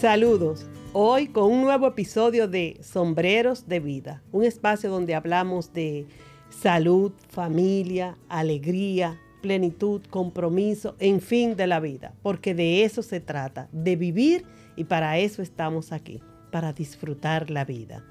Saludos. 0.00 0.64
Hoy 0.94 1.28
con 1.28 1.52
un 1.52 1.60
nuevo 1.60 1.86
episodio 1.86 2.48
de 2.48 2.78
Sombreros 2.80 3.68
de 3.68 3.80
Vida, 3.80 4.22
un 4.32 4.44
espacio 4.44 4.88
donde 4.88 5.14
hablamos 5.14 5.74
de 5.74 6.06
salud, 6.48 7.12
familia, 7.28 8.16
alegría, 8.30 9.20
plenitud, 9.42 10.00
compromiso, 10.08 10.96
en 11.00 11.20
fin, 11.20 11.54
de 11.54 11.66
la 11.66 11.80
vida, 11.80 12.14
porque 12.22 12.54
de 12.54 12.84
eso 12.84 13.02
se 13.02 13.20
trata, 13.20 13.68
de 13.72 13.96
vivir 13.96 14.46
y 14.74 14.84
para 14.84 15.18
eso 15.18 15.42
estamos 15.42 15.92
aquí, 15.92 16.22
para 16.50 16.72
disfrutar 16.72 17.50
la 17.50 17.66
vida. 17.66 18.02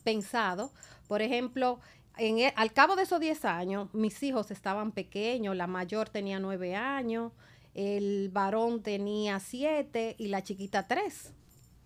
pensado. 0.04 0.72
Por 1.08 1.22
ejemplo, 1.22 1.80
e, 2.18 2.52
al 2.56 2.74
cabo 2.74 2.96
de 2.96 3.04
esos 3.04 3.20
10 3.20 3.46
años, 3.46 3.94
mis 3.94 4.24
hijos 4.24 4.50
estaban 4.50 4.92
pequeños, 4.92 5.56
la 5.56 5.68
mayor 5.68 6.10
tenía 6.10 6.40
9 6.40 6.76
años, 6.76 7.32
el 7.76 8.30
varón 8.30 8.82
tenía 8.82 9.40
7 9.40 10.16
y 10.18 10.28
la 10.30 10.42
chiquita 10.42 10.88
3. 10.88 11.34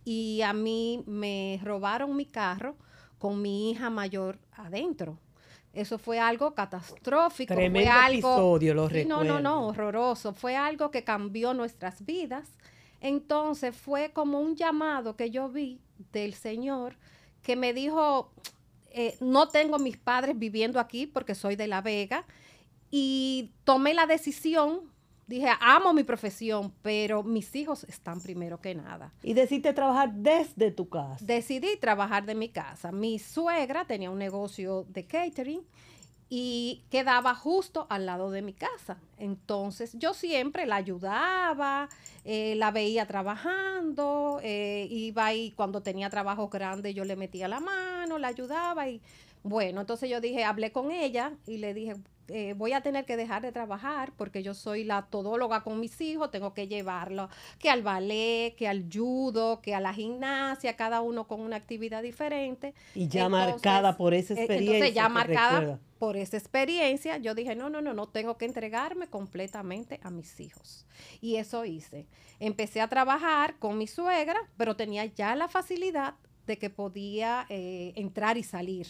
Y 0.05 0.41
a 0.43 0.53
mí 0.53 1.03
me 1.05 1.59
robaron 1.63 2.15
mi 2.15 2.25
carro 2.25 2.77
con 3.17 3.41
mi 3.41 3.71
hija 3.71 3.89
mayor 3.89 4.39
adentro. 4.53 5.17
Eso 5.73 5.97
fue 5.97 6.19
algo 6.19 6.53
catastrófico. 6.53 7.53
Tremendo 7.53 7.91
fue 7.91 7.99
algo, 7.99 8.33
episodio, 8.33 8.73
lo 8.73 8.89
No, 9.05 9.23
no, 9.25 9.41
no, 9.41 9.67
horroroso. 9.67 10.33
Fue 10.33 10.55
algo 10.55 10.89
que 10.89 11.03
cambió 11.03 11.53
nuestras 11.53 12.05
vidas 12.05 12.47
entonces 13.05 13.75
fue 13.75 14.11
como 14.11 14.39
un 14.39 14.55
llamado 14.55 15.15
que 15.15 15.29
yo 15.29 15.47
vi 15.47 15.79
del 16.11 16.33
Señor 16.33 16.97
que 17.43 17.55
me 17.55 17.71
dijo, 17.71 18.31
eh, 18.89 19.15
no 19.19 19.47
tengo 19.47 19.77
mis 19.77 19.97
padres 19.97 20.39
viviendo 20.39 20.79
aquí 20.79 21.05
porque 21.05 21.35
soy 21.35 21.55
de 21.55 21.67
La 21.67 21.81
Vega 21.81 22.25
y 22.89 23.51
tomé 23.63 23.93
la 23.93 24.07
decisión 24.07 24.79
dije, 25.27 25.49
amo 25.59 25.93
mi 25.93 26.03
profesión, 26.03 26.73
pero 26.81 27.23
mis 27.23 27.55
hijos 27.55 27.83
están 27.85 28.21
primero 28.21 28.59
que 28.61 28.75
nada. 28.75 29.11
¿Y 29.23 29.33
decidiste 29.33 29.73
trabajar 29.73 30.13
desde 30.13 30.71
tu 30.71 30.89
casa? 30.89 31.23
Decidí 31.25 31.77
trabajar 31.77 32.25
de 32.25 32.35
mi 32.35 32.49
casa. 32.49 32.91
Mi 32.91 33.19
suegra 33.19 33.85
tenía 33.85 34.11
un 34.11 34.19
negocio 34.19 34.85
de 34.89 35.05
catering 35.05 35.61
y 36.29 36.83
quedaba 36.89 37.35
justo 37.35 37.85
al 37.89 38.05
lado 38.05 38.31
de 38.31 38.41
mi 38.41 38.53
casa. 38.53 38.97
Entonces 39.17 39.93
yo 39.97 40.13
siempre 40.13 40.65
la 40.65 40.77
ayudaba, 40.77 41.89
eh, 42.23 42.55
la 42.55 42.71
veía 42.71 43.05
trabajando, 43.05 44.39
eh, 44.43 44.87
iba 44.89 45.25
ahí 45.25 45.51
cuando 45.51 45.81
tenía 45.81 46.09
trabajos 46.09 46.49
grandes, 46.49 46.95
yo 46.95 47.05
le 47.05 47.15
metía 47.15 47.47
la 47.47 47.59
mano, 47.59 48.17
la 48.17 48.27
ayudaba 48.27 48.87
y 48.89 49.01
bueno, 49.43 49.81
entonces 49.81 50.09
yo 50.09 50.19
dije, 50.21 50.43
hablé 50.43 50.71
con 50.71 50.89
ella 50.89 51.33
y 51.45 51.57
le 51.57 51.75
dije, 51.75 51.95
eh, 52.27 52.53
voy 52.57 52.73
a 52.73 52.81
tener 52.81 53.05
que 53.05 53.17
dejar 53.17 53.41
de 53.41 53.51
trabajar 53.51 54.11
porque 54.17 54.41
yo 54.41 54.53
soy 54.53 54.83
la 54.83 55.03
todóloga 55.03 55.63
con 55.63 55.79
mis 55.79 55.99
hijos, 56.01 56.31
tengo 56.31 56.53
que 56.53 56.67
llevarlo 56.67 57.29
que 57.59 57.69
al 57.69 57.83
ballet, 57.83 58.55
que 58.55 58.67
al 58.67 58.85
judo, 58.91 59.61
que 59.61 59.75
a 59.75 59.79
la 59.79 59.93
gimnasia, 59.93 60.75
cada 60.75 61.01
uno 61.01 61.27
con 61.27 61.41
una 61.41 61.55
actividad 61.55 62.01
diferente. 62.01 62.73
Y 62.93 63.07
ya 63.07 63.29
marcada 63.29 63.97
por 63.97 64.13
esa 64.13 64.33
experiencia. 64.33 64.75
Entonces 64.75 64.95
ya 64.95 65.09
marcada 65.09 65.79
por 65.99 66.17
esa 66.17 66.37
experiencia, 66.37 67.17
yo 67.17 67.35
dije, 67.35 67.55
no, 67.55 67.69
no, 67.69 67.81
no, 67.81 67.93
no, 67.93 68.07
tengo 68.07 68.37
que 68.37 68.45
entregarme 68.45 69.07
completamente 69.07 69.99
a 70.03 70.09
mis 70.09 70.39
hijos. 70.39 70.85
Y 71.21 71.37
eso 71.37 71.65
hice. 71.65 72.07
Empecé 72.39 72.81
a 72.81 72.87
trabajar 72.87 73.57
con 73.59 73.77
mi 73.77 73.87
suegra, 73.87 74.39
pero 74.57 74.75
tenía 74.75 75.05
ya 75.05 75.35
la 75.35 75.47
facilidad 75.47 76.15
de 76.47 76.57
que 76.57 76.69
podía 76.69 77.45
eh, 77.49 77.93
entrar 77.95 78.37
y 78.37 78.43
salir. 78.43 78.87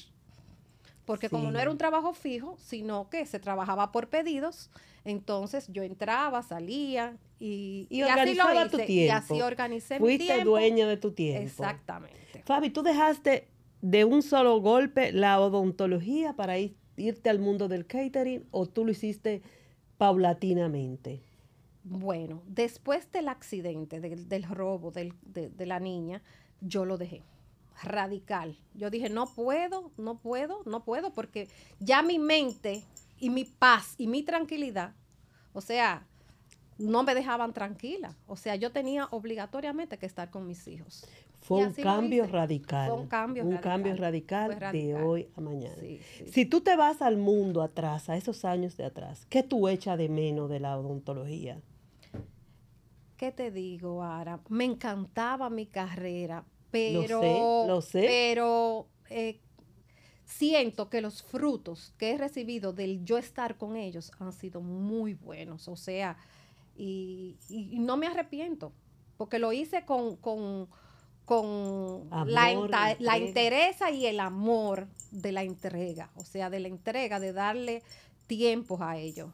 Porque 1.05 1.29
como 1.29 1.51
no 1.51 1.59
era 1.59 1.69
un 1.69 1.77
trabajo 1.77 2.13
fijo, 2.13 2.57
sino 2.59 3.09
que 3.09 3.25
se 3.25 3.39
trabajaba 3.39 3.91
por 3.91 4.09
pedidos, 4.09 4.71
entonces 5.03 5.67
yo 5.69 5.83
entraba, 5.83 6.41
salía 6.41 7.17
y, 7.39 7.87
y, 7.89 8.01
así 8.01 8.33
lo 8.33 8.51
hice. 8.51 8.69
Tu 8.69 8.77
tiempo. 8.77 8.91
Y 8.91 9.09
así 9.09 9.41
organicé 9.41 9.99
Fuiste 9.99 10.23
mi 10.23 10.27
tiempo. 10.27 10.49
dueña 10.49 10.87
de 10.87 10.97
tu 10.97 11.11
tiempo. 11.11 11.43
Exactamente. 11.43 12.43
Fabi, 12.45 12.71
tú 12.71 12.81
dejaste 12.81 13.47
de 13.81 14.03
un 14.03 14.23
solo 14.23 14.59
golpe 14.61 15.11
la 15.11 15.39
odontología 15.39 16.33
para 16.33 16.57
ir 16.57 16.75
irte 16.97 17.29
al 17.29 17.39
mundo 17.39 17.67
del 17.67 17.85
catering 17.85 18.45
o 18.51 18.65
tú 18.65 18.85
lo 18.85 18.91
hiciste 18.91 19.41
paulatinamente? 19.97 21.21
Bueno, 21.83 22.41
después 22.47 23.11
del 23.11 23.27
accidente, 23.27 23.99
del, 23.99 24.43
robo 24.43 24.91
de, 24.91 25.13
de 25.23 25.65
la 25.65 25.79
niña, 25.79 26.23
yo 26.61 26.85
lo 26.85 26.97
dejé 26.97 27.23
radical. 27.83 28.57
Yo 28.73 28.89
dije, 28.89 29.09
no 29.09 29.27
puedo, 29.27 29.91
no 29.97 30.17
puedo, 30.17 30.61
no 30.65 30.83
puedo, 30.83 31.13
porque 31.13 31.49
ya 31.79 32.01
mi 32.01 32.19
mente 32.19 32.83
y 33.19 33.29
mi 33.29 33.45
paz 33.45 33.95
y 33.97 34.07
mi 34.07 34.23
tranquilidad, 34.23 34.93
o 35.53 35.61
sea, 35.61 36.05
no 36.77 37.03
me 37.03 37.15
dejaban 37.15 37.53
tranquila. 37.53 38.15
O 38.27 38.35
sea, 38.35 38.55
yo 38.55 38.71
tenía 38.71 39.07
obligatoriamente 39.11 39.97
que 39.97 40.05
estar 40.05 40.29
con 40.29 40.45
mis 40.47 40.67
hijos. 40.67 41.07
Fue 41.39 41.65
un 41.65 41.73
cambio 41.73 42.25
radical. 42.25 42.89
Fue 42.89 42.99
un 42.99 43.07
cambio 43.07 43.43
un 43.43 43.51
radical. 43.51 43.71
cambio 43.71 43.95
radical, 43.95 44.71
de 44.71 44.95
hoy 44.95 45.29
a 45.35 45.41
mañana. 45.41 45.75
Si 46.31 46.45
tú 46.45 46.61
te 46.61 46.75
vas 46.75 47.01
al 47.01 47.17
mundo 47.17 47.61
atrás, 47.61 48.09
a 48.09 48.17
esos 48.17 48.45
años 48.45 48.75
de 48.77 48.85
atrás, 48.85 49.27
¿qué 49.29 49.43
tú 49.43 49.67
echas 49.67 49.97
de 49.97 50.09
menos 50.09 50.49
de 50.49 50.59
la 50.59 50.77
odontología? 50.77 51.61
¿Qué 53.15 53.31
te 53.31 53.51
digo, 53.51 54.03
Ara? 54.03 54.39
Me 54.49 54.65
encantaba 54.65 55.49
mi 55.49 55.67
carrera, 55.67 56.43
pero, 56.75 57.65
lo 57.67 57.81
sé. 57.81 58.03
pero 58.05 58.87
eh, 59.09 59.39
siento 60.25 60.89
que 60.89 61.01
los 61.01 61.23
frutos 61.23 61.93
que 61.97 62.11
he 62.11 62.17
recibido 62.17 62.73
del 62.73 63.03
yo 63.05 63.17
estar 63.17 63.57
con 63.57 63.75
ellos 63.75 64.11
han 64.19 64.33
sido 64.33 64.61
muy 64.61 65.13
buenos. 65.13 65.67
O 65.67 65.75
sea, 65.75 66.17
y, 66.75 67.37
y 67.49 67.79
no 67.79 67.95
me 67.97 68.07
arrepiento, 68.07 68.73
porque 69.17 69.39
lo 69.39 69.53
hice 69.53 69.85
con, 69.85 70.17
con, 70.17 70.67
con 71.23 72.09
la, 72.27 72.51
enta- 72.51 72.97
la 72.99 73.17
interesa 73.17 73.91
y 73.91 74.05
el 74.07 74.19
amor 74.19 74.87
de 75.11 75.31
la 75.31 75.43
entrega, 75.43 76.11
o 76.15 76.25
sea, 76.25 76.49
de 76.49 76.59
la 76.59 76.67
entrega, 76.67 77.19
de 77.19 77.31
darle 77.31 77.81
tiempos 78.27 78.81
a 78.81 78.97
ellos, 78.97 79.29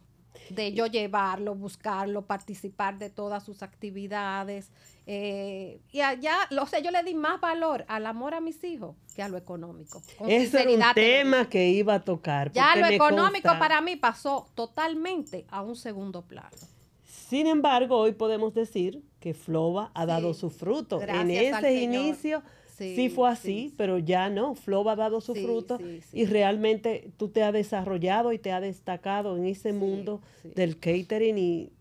de 0.50 0.74
yo 0.74 0.86
llevarlo, 0.88 1.56
buscarlo, 1.56 2.24
participar 2.25 2.98
de 2.98 3.10
todas 3.10 3.44
sus 3.44 3.62
actividades. 3.63 4.69
eh, 5.07 5.80
y 5.92 6.01
allá, 6.01 6.36
o 6.62 6.68
sea, 6.68 6.80
yo 6.80 6.92
le 6.92 7.04
di 7.04 7.16
más 7.16 7.42
valor 7.42 7.83
al 7.88 8.06
amor 8.06 8.33
a 8.36 8.39
mis 8.39 8.63
hijos 8.63 8.95
que 9.16 9.24
a 9.24 9.28
lo 9.30 9.38
económico. 9.38 10.01
Con 10.18 10.30
Ese 10.30 10.62
era 10.62 10.89
un 10.89 10.94
tema 10.94 11.50
que 11.50 11.69
iba 11.69 11.95
a 11.95 12.00
tocar. 12.04 12.51
Ya 12.51 12.75
lo 12.75 12.86
económico 12.86 13.50
consta- 13.50 13.60
para 13.60 13.81
mí 13.81 13.95
pasó 13.95 14.48
totalmente 14.56 15.45
a 15.50 15.62
un 15.63 15.75
segundo 15.75 16.22
plano. 16.22 16.56
Sin 17.04 17.48
embargo, 17.48 17.98
hoy 17.98 18.12
podemos 18.13 18.54
decir 18.54 19.01
que 19.19 19.33
Flova 19.33 19.89
ha 19.95 20.06
dado 20.06 20.33
Sí. 20.33 20.42
su 20.42 20.50
fruto. 20.50 21.01
en 21.01 21.31
ese 21.31 21.74
inicio 21.81 22.44
sí, 22.89 22.95
Sí, 22.95 23.10
fue 23.10 23.30
así, 23.30 23.69
sí, 23.69 23.74
pero 23.78 23.98
ya 23.98 24.30
no. 24.30 24.56
Flova 24.56 24.94
ha 24.94 24.95
dado 24.95 25.22
su 25.22 25.33
Sí, 25.33 25.44
fruto 25.44 25.80
y 26.13 26.25
realmente 26.25 27.10
tú 27.18 27.30
te 27.30 27.44
has 27.44 27.54
desarrollado 27.54 28.33
y 28.33 28.39
te 28.39 28.51
has 28.51 28.62
destacado 28.62 29.38
en 29.38 29.45
ese 29.45 29.74
mundo 29.74 30.22
del 30.56 30.78
catering 30.78 31.38
y, 31.38 31.72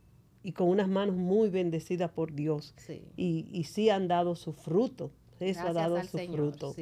y 0.42 0.52
con 0.52 0.68
unas 0.68 0.88
manos 0.88 1.16
muy 1.16 1.48
bendecidas 1.48 2.10
por 2.10 2.32
Dios. 2.32 2.74
Y, 3.16 3.46
y 3.50 3.64
sí 3.64 3.90
han 3.90 4.08
dado 4.08 4.36
su 4.36 4.52
fruto. 4.52 5.10
Eso 5.40 5.66
ha 5.66 5.72
dado 5.72 6.02
su 6.04 6.18
Señor, 6.18 6.36
fruto. 6.36 6.74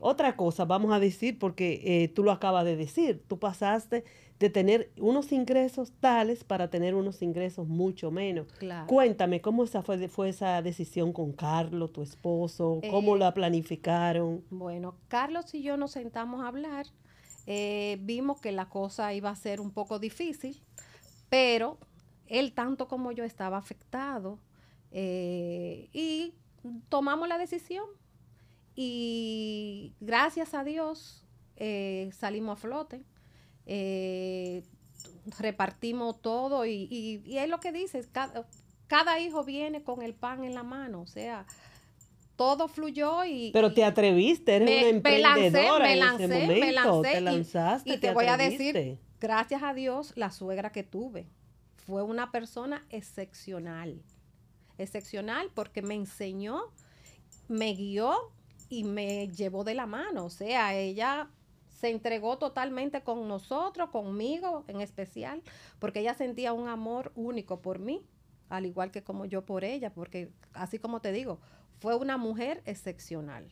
Otra 0.00 0.36
cosa, 0.36 0.64
vamos 0.64 0.92
a 0.92 1.00
decir, 1.00 1.38
porque 1.38 1.80
eh, 1.84 2.08
tú 2.08 2.22
lo 2.22 2.32
acabas 2.32 2.64
de 2.64 2.76
decir, 2.76 3.22
tú 3.26 3.38
pasaste 3.38 4.04
de 4.40 4.48
tener 4.50 4.90
unos 4.98 5.30
ingresos 5.32 5.92
tales 6.00 6.42
para 6.44 6.70
tener 6.70 6.94
unos 6.94 7.20
ingresos 7.22 7.68
mucho 7.68 8.10
menos. 8.10 8.46
Claro. 8.58 8.86
Cuéntame, 8.86 9.40
¿cómo 9.42 9.64
esa 9.64 9.82
fue, 9.82 10.08
fue 10.08 10.30
esa 10.30 10.62
decisión 10.62 11.12
con 11.12 11.32
Carlos, 11.32 11.92
tu 11.92 12.02
esposo? 12.02 12.80
¿Cómo 12.90 13.16
Eh, 13.16 13.18
la 13.18 13.34
planificaron? 13.34 14.42
Bueno, 14.50 14.96
Carlos 15.08 15.54
y 15.54 15.62
yo 15.62 15.76
nos 15.76 15.92
sentamos 15.92 16.42
a 16.42 16.48
hablar. 16.48 16.86
eh, 17.46 17.98
vimos 18.02 18.40
que 18.40 18.52
la 18.52 18.68
cosa 18.68 19.12
iba 19.12 19.28
a 19.30 19.34
ser 19.36 19.60
un 19.60 19.70
poco 19.72 19.98
difícil, 19.98 20.62
pero 21.28 21.78
él 22.26 22.52
tanto 22.52 22.86
como 22.86 23.12
yo 23.12 23.24
estaba 23.24 23.56
afectado 23.58 24.38
eh, 24.92 25.88
y 25.92 26.34
tomamos 26.88 27.28
la 27.28 27.38
decisión 27.38 27.84
y 28.76 29.94
gracias 30.00 30.54
a 30.54 30.64
Dios 30.64 31.26
eh, 31.56 32.10
salimos 32.12 32.58
a 32.58 32.60
flote. 32.60 33.02
Eh, 33.66 34.62
repartimos 35.38 36.20
todo 36.22 36.66
y, 36.66 36.88
y- 36.90 37.22
y 37.24 37.38
es 37.38 37.48
lo 37.48 37.60
que 37.60 37.72
dices, 37.72 38.08
cada, 38.10 38.46
cada 38.86 39.20
hijo 39.20 39.44
viene 39.44 39.82
con 39.82 40.02
el 40.02 40.14
pan 40.14 40.44
en 40.44 40.54
la 40.54 40.62
mano, 40.62 41.02
o 41.02 41.06
sea, 41.06 41.46
todo 42.36 42.68
fluyó 42.68 43.24
y... 43.24 43.50
Pero 43.52 43.72
te 43.74 43.84
atreviste, 43.84 44.56
eres 44.56 44.68
me- 44.68 44.76
una 44.98 45.00
me 45.02 45.18
lancé, 45.18 45.40
emprendedora 45.46 45.84
me 45.84 45.92
en 45.92 45.98
lancé, 46.00 46.24
ese 46.24 46.34
me 46.34 46.40
momento. 46.42 46.72
lancé 47.02 47.12
te 47.12 47.20
y- 47.20 47.24
lanzaste, 47.24 47.90
y 47.94 47.98
te 47.98 48.12
voy 48.12 48.26
a 48.26 48.36
decir, 48.36 48.98
gracias 49.20 49.62
a 49.62 49.74
Dios, 49.74 50.12
la 50.16 50.30
suegra 50.30 50.72
que 50.72 50.82
tuve 50.82 51.26
fue 51.76 52.02
una 52.02 52.30
persona 52.32 52.84
excepcional. 52.90 54.02
Excepcional 54.78 55.50
porque 55.54 55.82
me 55.82 55.94
enseñó, 55.94 56.62
me 57.48 57.74
guió 57.74 58.14
y 58.70 58.84
me 58.84 59.28
llevó 59.28 59.62
de 59.62 59.74
la 59.74 59.84
mano. 59.84 60.24
O 60.24 60.30
sea, 60.30 60.74
ella 60.74 61.28
se 61.80 61.88
entregó 61.88 62.36
totalmente 62.36 63.02
con 63.02 63.26
nosotros, 63.26 63.88
conmigo 63.90 64.64
en 64.68 64.80
especial, 64.82 65.42
porque 65.78 66.00
ella 66.00 66.12
sentía 66.14 66.52
un 66.52 66.68
amor 66.68 67.10
único 67.14 67.62
por 67.62 67.78
mí, 67.78 68.04
al 68.50 68.66
igual 68.66 68.90
que 68.90 69.02
como 69.02 69.24
yo 69.24 69.46
por 69.46 69.64
ella, 69.64 69.90
porque 69.92 70.30
así 70.52 70.78
como 70.78 71.00
te 71.00 71.10
digo, 71.12 71.40
fue 71.78 71.96
una 71.96 72.18
mujer 72.18 72.62
excepcional. 72.66 73.50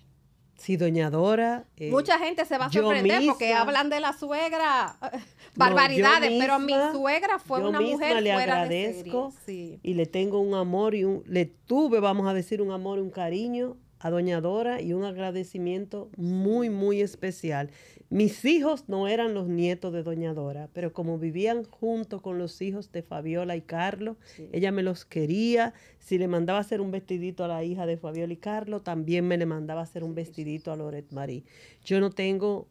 Sí, 0.59 0.77
doña 0.77 1.09
Dora. 1.09 1.67
eh, 1.77 1.89
Mucha 1.91 2.19
gente 2.19 2.45
se 2.45 2.59
va 2.59 2.67
a 2.67 2.73
sorprender 2.73 3.23
porque 3.25 3.55
hablan 3.55 3.89
de 3.91 4.01
la 4.01 4.13
suegra 4.13 4.97
No, 5.01 5.11
barbaridades, 5.55 6.33
pero 6.39 6.59
mi 6.59 6.75
suegra 6.93 7.39
fue 7.39 7.61
yo 7.61 7.69
una 7.69 7.79
misma 7.79 7.95
mujer 7.95 8.23
le 8.23 8.33
fuera 8.35 8.63
agradezco 8.63 9.27
de 9.27 9.33
serie. 9.41 9.79
Sí. 9.79 9.81
y 9.85 9.95
le 9.95 10.07
tengo 10.07 10.41
un 10.41 10.55
amor 10.55 10.97
y 10.97 11.05
un, 11.05 11.23
le 11.27 11.47
tuve, 11.47 12.01
vamos 12.01 12.27
a 12.29 12.35
decir, 12.35 12.61
un 12.61 12.73
amor 12.73 12.99
y 12.99 13.03
un 13.03 13.11
cariño 13.11 13.77
a 14.01 14.11
Doña 14.11 14.41
Dora 14.41 14.81
y 14.81 14.93
un 14.93 15.05
agradecimiento 15.05 16.11
muy, 16.17 16.71
muy 16.71 17.01
especial. 17.01 17.71
Mis 18.11 18.45
hijos 18.45 18.89
no 18.89 19.09
eran 19.09 19.35
los 19.35 19.49
nietos 19.49 19.93
de 19.93 20.03
Doña 20.03 20.35
Dora, 20.35 20.69
pero 20.73 20.93
como 20.93 21.19
vivían 21.19 21.65
junto 21.65 22.23
con 22.23 22.39
los 22.39 22.63
hijos 22.63 22.91
de 22.93 23.03
Fabiola 23.03 23.57
y 23.57 23.63
Carlos, 23.63 24.17
Sí. 24.37 24.49
ella 24.53 24.73
me 24.73 24.83
los 24.83 25.05
quería. 25.05 25.75
Si 25.99 26.17
le 26.19 26.29
mandaba 26.29 26.59
hacer 26.61 26.81
un 26.81 26.91
vestidito 26.91 27.45
a 27.45 27.49
la 27.49 27.65
hija 27.65 27.87
de 27.87 27.97
Fabiola 27.97 28.33
y 28.33 28.37
Carlos, 28.37 28.85
también 28.85 29.27
me 29.27 29.37
le 29.37 29.47
mandaba 29.47 29.83
hacer 29.83 30.05
un 30.05 30.15
vestidito 30.15 30.73
a 30.73 30.77
Loret 30.77 31.13
Marie. 31.13 31.45
Yo 31.85 32.01
no 32.01 32.11
tengo 32.11 32.69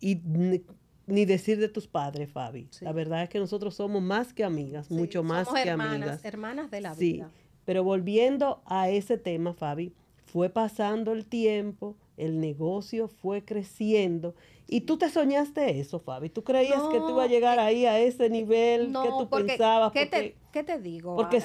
y 0.00 0.22
ni, 0.24 0.62
ni 1.06 1.24
decir 1.24 1.58
de 1.58 1.68
tus 1.68 1.88
padres, 1.88 2.30
Fabi. 2.30 2.68
Sí. 2.70 2.84
La 2.84 2.92
verdad 2.92 3.22
es 3.24 3.28
que 3.28 3.38
nosotros 3.40 3.74
somos 3.74 4.00
más 4.00 4.32
que 4.32 4.44
amigas, 4.44 4.86
Sí, 4.86 4.94
mucho 4.94 5.22
más 5.24 5.46
somos 5.48 5.62
que 5.62 5.68
hermanas, 5.70 5.94
amigas. 5.96 6.24
hermanas 6.24 6.70
de 6.70 6.80
la 6.80 6.94
Sí, 6.94 7.12
vida. 7.14 7.30
pero 7.64 7.82
volviendo 7.82 8.62
a 8.64 8.88
ese 8.90 9.18
tema, 9.18 9.52
Fabi, 9.54 9.92
fue 10.32 10.50
pasando 10.50 11.12
el 11.12 11.24
tiempo, 11.26 11.96
el 12.16 12.40
negocio 12.40 13.08
fue 13.08 13.44
creciendo 13.44 14.34
y 14.66 14.82
tú 14.82 14.98
te 14.98 15.08
soñaste 15.08 15.78
eso, 15.80 15.98
Fabi. 15.98 16.28
¿Tú 16.28 16.44
creías 16.44 16.82
que 16.90 16.98
tú 17.00 17.10
ibas 17.10 17.26
a 17.26 17.28
llegar 17.28 17.58
ahí 17.58 17.86
a 17.86 17.98
ese 17.98 18.28
nivel 18.28 18.92
No, 18.92 19.02
que 19.02 19.08
tú 19.08 19.28
porque, 19.28 19.44
pensabas? 19.46 19.92
¿qué, 19.92 20.06
porque 20.06 20.20
te, 20.30 20.36
qué 20.52 20.62
te 20.64 20.78
digo? 20.78 21.16
porque 21.16 21.42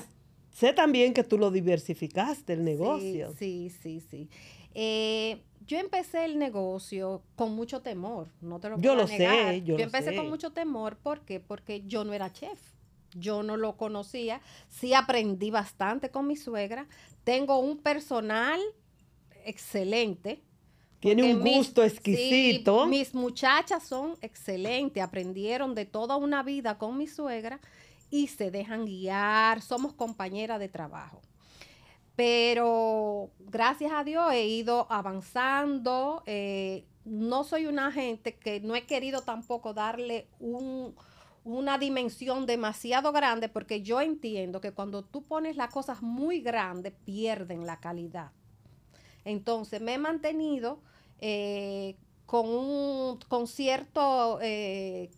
sé 0.51 0.73
también 0.73 1.13
que 1.13 1.23
tú 1.23 1.37
lo 1.37 1.49
diversificaste, 1.51 2.53
el 2.53 2.63
negocio. 2.63 3.33
Sí, 3.37 3.69
sí, 3.69 3.99
sí. 4.01 4.27
sí. 4.27 4.29
Eh, 4.75 5.41
yo 5.65 5.77
empecé 5.79 6.25
el 6.25 6.37
negocio 6.37 7.21
con 7.35 7.55
mucho 7.55 7.81
temor, 7.81 8.27
no 8.41 8.59
te 8.59 8.69
lo 8.69 8.77
Yo 8.79 8.91
voy 8.91 8.99
a 8.99 9.01
lo 9.03 9.07
sé, 9.07 9.19
negar. 9.19 9.55
yo 9.63 9.77
lo 9.77 9.83
empecé 9.83 10.09
sé. 10.09 10.15
con 10.15 10.29
mucho 10.29 10.51
temor, 10.51 10.97
¿por 10.97 11.21
qué? 11.21 11.39
Porque 11.39 11.83
yo 11.87 12.03
no 12.03 12.11
era 12.13 12.31
chef. 12.33 12.59
Yo 13.15 13.43
no 13.43 13.57
lo 13.57 13.77
conocía. 13.77 14.41
Sí 14.69 14.93
aprendí 14.93 15.51
bastante 15.51 16.09
con 16.09 16.27
mi 16.27 16.35
suegra. 16.35 16.87
Tengo 17.23 17.57
un 17.59 17.77
personal 17.77 18.59
excelente. 19.45 20.41
Tiene 20.99 21.33
un 21.33 21.43
mis- 21.43 21.57
gusto 21.57 21.81
sí, 21.81 21.87
exquisito. 21.87 22.85
mis 22.85 23.13
muchachas 23.13 23.83
son 23.85 24.15
excelentes, 24.21 25.03
aprendieron 25.03 25.75
de 25.75 25.85
toda 25.85 26.15
una 26.15 26.43
vida 26.43 26.77
con 26.77 26.97
mi 26.97 27.07
suegra 27.07 27.59
y 28.09 28.27
se 28.27 28.51
dejan 28.51 28.85
guiar, 28.85 29.61
somos 29.61 29.93
compañeras 29.93 30.59
de 30.59 30.69
trabajo. 30.69 31.21
Pero 32.15 33.31
gracias 33.39 33.91
a 33.91 34.03
Dios 34.03 34.31
he 34.33 34.45
ido 34.45 34.87
avanzando. 34.89 36.23
eh, 36.25 36.85
no 37.05 37.43
soy 37.43 37.65
una 37.65 37.91
gente 37.91 38.35
que 38.35 38.61
no 38.61 38.75
he 38.77 38.85
querido 38.85 39.23
tampoco 39.23 39.73
darle 39.73 40.27
un- 40.39 40.95
una 41.43 41.77
dimensión 41.77 42.45
demasiado 42.45 43.11
grande 43.11 43.49
porque 43.49 43.81
yo 43.81 44.01
entiendo 44.01 44.61
que 44.61 44.71
cuando 44.71 45.03
tú 45.03 45.23
pones 45.23 45.57
las 45.57 45.69
cosas 45.69 46.01
muy 46.01 46.41
grandes 46.41 46.93
pierden 47.05 47.65
la 47.65 47.79
calidad. 47.79 48.31
Entonces 49.25 49.81
me 49.81 49.93
he 49.93 49.97
mantenido 49.97 50.79
eh, 51.19 51.95
con, 52.25 52.49
un, 52.49 53.19
con 53.27 53.47
cierta 53.47 54.37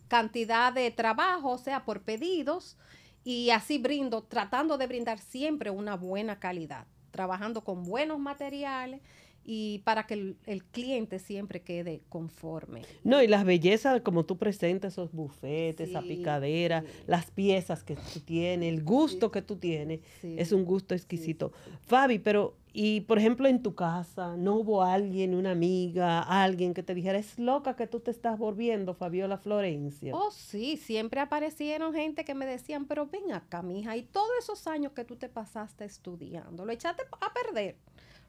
cantidad 0.08 0.72
de 0.72 0.90
trabajo, 0.90 1.52
o 1.52 1.58
sea, 1.58 1.84
por 1.84 2.02
pedidos, 2.02 2.76
y 3.24 3.50
así 3.50 3.78
brindo, 3.78 4.22
tratando 4.22 4.78
de 4.78 4.86
brindar 4.86 5.18
siempre 5.18 5.70
una 5.70 5.96
buena 5.96 6.38
calidad, 6.38 6.86
trabajando 7.10 7.64
con 7.64 7.82
buenos 7.82 8.20
materiales 8.20 9.00
y 9.48 9.78
para 9.84 10.06
que 10.06 10.14
el, 10.14 10.36
el 10.46 10.64
cliente 10.64 11.20
siempre 11.20 11.62
quede 11.62 12.00
conforme. 12.08 12.82
No, 13.04 13.22
y 13.22 13.28
las 13.28 13.44
bellezas 13.44 14.00
como 14.02 14.24
tú 14.24 14.36
presentas 14.36 14.94
esos 14.94 15.12
bufetes, 15.12 15.90
esa 15.90 16.02
picadera, 16.02 16.82
sí. 16.82 16.88
las 17.06 17.30
piezas 17.30 17.84
que 17.84 17.94
tú 17.94 18.20
tienes, 18.20 18.72
el 18.72 18.82
gusto 18.82 19.30
que 19.30 19.42
tú 19.42 19.56
tienes, 19.56 20.00
es 20.22 20.50
un 20.50 20.64
gusto 20.64 20.94
exquisito. 20.94 21.52
Fabi, 21.82 22.18
pero, 22.18 22.56
y 22.72 23.02
por 23.02 23.18
ejemplo 23.18 23.46
en 23.46 23.62
tu 23.62 23.76
casa, 23.76 24.36
¿no 24.36 24.56
hubo 24.56 24.82
alguien, 24.82 25.32
una 25.34 25.52
amiga, 25.52 26.22
alguien 26.22 26.74
que 26.74 26.82
te 26.82 26.94
dijera, 26.94 27.16
es 27.16 27.38
loca 27.38 27.76
que 27.76 27.86
tú 27.86 28.00
te 28.00 28.10
estás 28.10 28.38
volviendo, 28.38 28.94
Fabiola 28.94 29.38
Florencia? 29.38 30.12
Oh, 30.12 30.32
sí, 30.32 30.76
siempre 30.76 31.20
aparecieron 31.20 31.94
gente 31.94 32.24
que 32.24 32.34
me 32.34 32.46
decían, 32.46 32.86
pero 32.86 33.06
ven 33.06 33.32
acá, 33.32 33.62
mija, 33.62 33.96
y 33.96 34.02
todos 34.02 34.30
esos 34.40 34.66
años 34.66 34.90
que 34.90 35.04
tú 35.04 35.14
te 35.14 35.28
pasaste 35.28 35.84
estudiando, 35.84 36.64
lo 36.64 36.72
echaste 36.72 37.04
a 37.20 37.32
perder, 37.32 37.76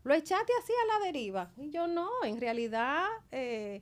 lo 0.07 0.13
echaste 0.13 0.53
así 0.61 0.73
a 0.73 0.99
la 0.99 1.05
deriva. 1.05 1.51
Y 1.57 1.69
yo 1.69 1.87
no, 1.87 2.09
en 2.23 2.39
realidad 2.39 3.05
eh, 3.31 3.81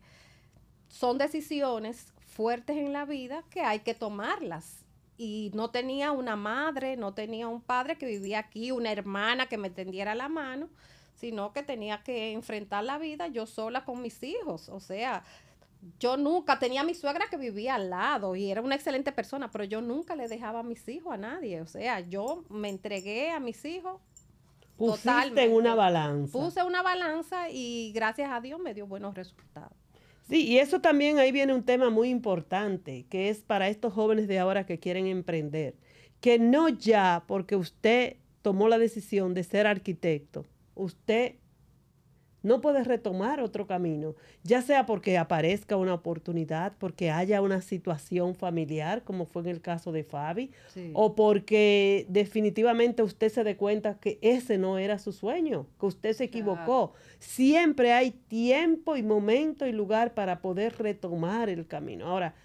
son 0.89 1.17
decisiones 1.17 2.13
fuertes 2.27 2.77
en 2.77 2.93
la 2.93 3.05
vida 3.05 3.43
que 3.49 3.61
hay 3.61 3.79
que 3.79 3.93
tomarlas. 3.93 4.83
Y 5.17 5.51
no 5.53 5.69
tenía 5.69 6.11
una 6.11 6.35
madre, 6.35 6.97
no 6.97 7.13
tenía 7.13 7.47
un 7.47 7.61
padre 7.61 7.97
que 7.97 8.05
vivía 8.05 8.39
aquí, 8.39 8.71
una 8.71 8.91
hermana 8.91 9.47
que 9.47 9.57
me 9.57 9.69
tendiera 9.69 10.15
la 10.15 10.27
mano. 10.27 10.69
sino 11.15 11.53
que 11.53 11.63
tenía 11.63 12.03
que 12.03 12.33
enfrentar 12.33 12.83
la 12.83 12.97
vida 12.97 13.27
yo 13.27 13.45
sola 13.45 13.85
con 13.85 14.01
mis 14.01 14.21
hijos. 14.21 14.67
O 14.67 14.81
sea, 14.81 15.23
yo 15.99 16.17
nunca 16.17 16.59
tenía 16.59 16.81
a 16.81 16.83
mi 16.83 16.93
suegra 16.93 17.27
que 17.29 17.37
vivía 17.37 17.75
al 17.75 17.89
lado 17.89 18.35
y 18.35 18.51
era 18.51 18.61
una 18.61 18.75
excelente 18.75 19.11
persona, 19.11 19.49
pero 19.51 19.63
yo 19.63 19.81
nunca 19.81 20.15
le 20.15 20.27
dejaba 20.27 20.59
a 20.59 20.63
mis 20.63 20.87
hijos 20.89 21.13
a 21.13 21.17
nadie. 21.17 21.61
O 21.61 21.67
sea, 21.67 22.01
yo 22.01 22.43
me 22.49 22.69
entregué 22.69 23.31
a 23.31 23.39
mis 23.39 23.63
hijos. 23.65 24.01
Pusiste 24.77 25.43
en 25.43 25.53
una 25.53 25.75
balanza. 25.75 26.37
Puse 26.37 26.63
una 26.63 26.81
balanza 26.81 27.49
y 27.49 27.91
gracias 27.93 28.31
a 28.31 28.41
Dios 28.41 28.59
me 28.59 28.73
dio 28.73 28.87
buenos 28.87 29.15
resultados. 29.15 29.71
Sí, 30.27 30.47
y 30.47 30.57
eso 30.57 30.81
también 30.81 31.19
ahí 31.19 31.31
viene 31.31 31.53
un 31.53 31.63
tema 31.63 31.89
muy 31.89 32.09
importante, 32.09 33.05
que 33.09 33.29
es 33.29 33.43
para 33.43 33.69
estos 33.69 33.93
jóvenes 33.93 34.27
de 34.27 34.39
ahora 34.39 34.65
que 34.65 34.79
quieren 34.79 35.05
emprender, 35.05 35.75
que 36.19 36.39
no 36.39 36.67
ya 36.67 37.23
porque 37.27 37.55
usted 37.55 38.17
tomó 38.41 38.67
la 38.67 38.79
decisión 38.79 39.33
de 39.33 39.43
ser 39.43 39.67
arquitecto, 39.67 40.45
usted 40.73 41.35
no 42.45 42.61
puede 42.61 42.83
retomar 42.83 43.41
otro 43.41 43.65
camino, 43.65 44.13
ya 44.43 44.61
sea 44.61 44.85
porque 44.85 45.17
aparezca 45.17 45.77
una 45.77 45.95
oportunidad, 45.95 46.73
porque 46.77 47.09
haya 47.09 47.41
una 47.41 47.59
situación 47.59 48.35
familiar, 48.35 49.03
como 49.03 49.25
fue 49.25 49.41
en 49.41 49.49
el 49.49 49.61
caso 49.61 49.91
de 49.91 50.03
Fabi, 50.03 50.51
o 50.93 51.15
porque 51.15 52.05
definitivamente 52.07 53.01
usted 53.01 53.29
se 53.29 53.43
dé 53.43 53.57
cuenta 53.57 53.99
que 53.99 54.19
ese 54.21 54.59
no 54.59 54.77
era 54.77 54.99
su 54.99 55.11
sueño, 55.11 55.65
que 55.79 55.87
usted 55.87 56.13
se 56.13 56.25
equivocó. 56.25 56.93
Siempre 57.17 57.93
hay 57.93 58.11
tiempo 58.11 58.95
y 58.95 59.01
momento 59.01 59.65
y 59.65 59.71
lugar 59.71 60.13
para 60.13 60.43
poder 60.43 60.77
retomar 60.77 61.49
el 61.49 61.65
camino. 61.65 62.05
Ahora, 62.05 62.35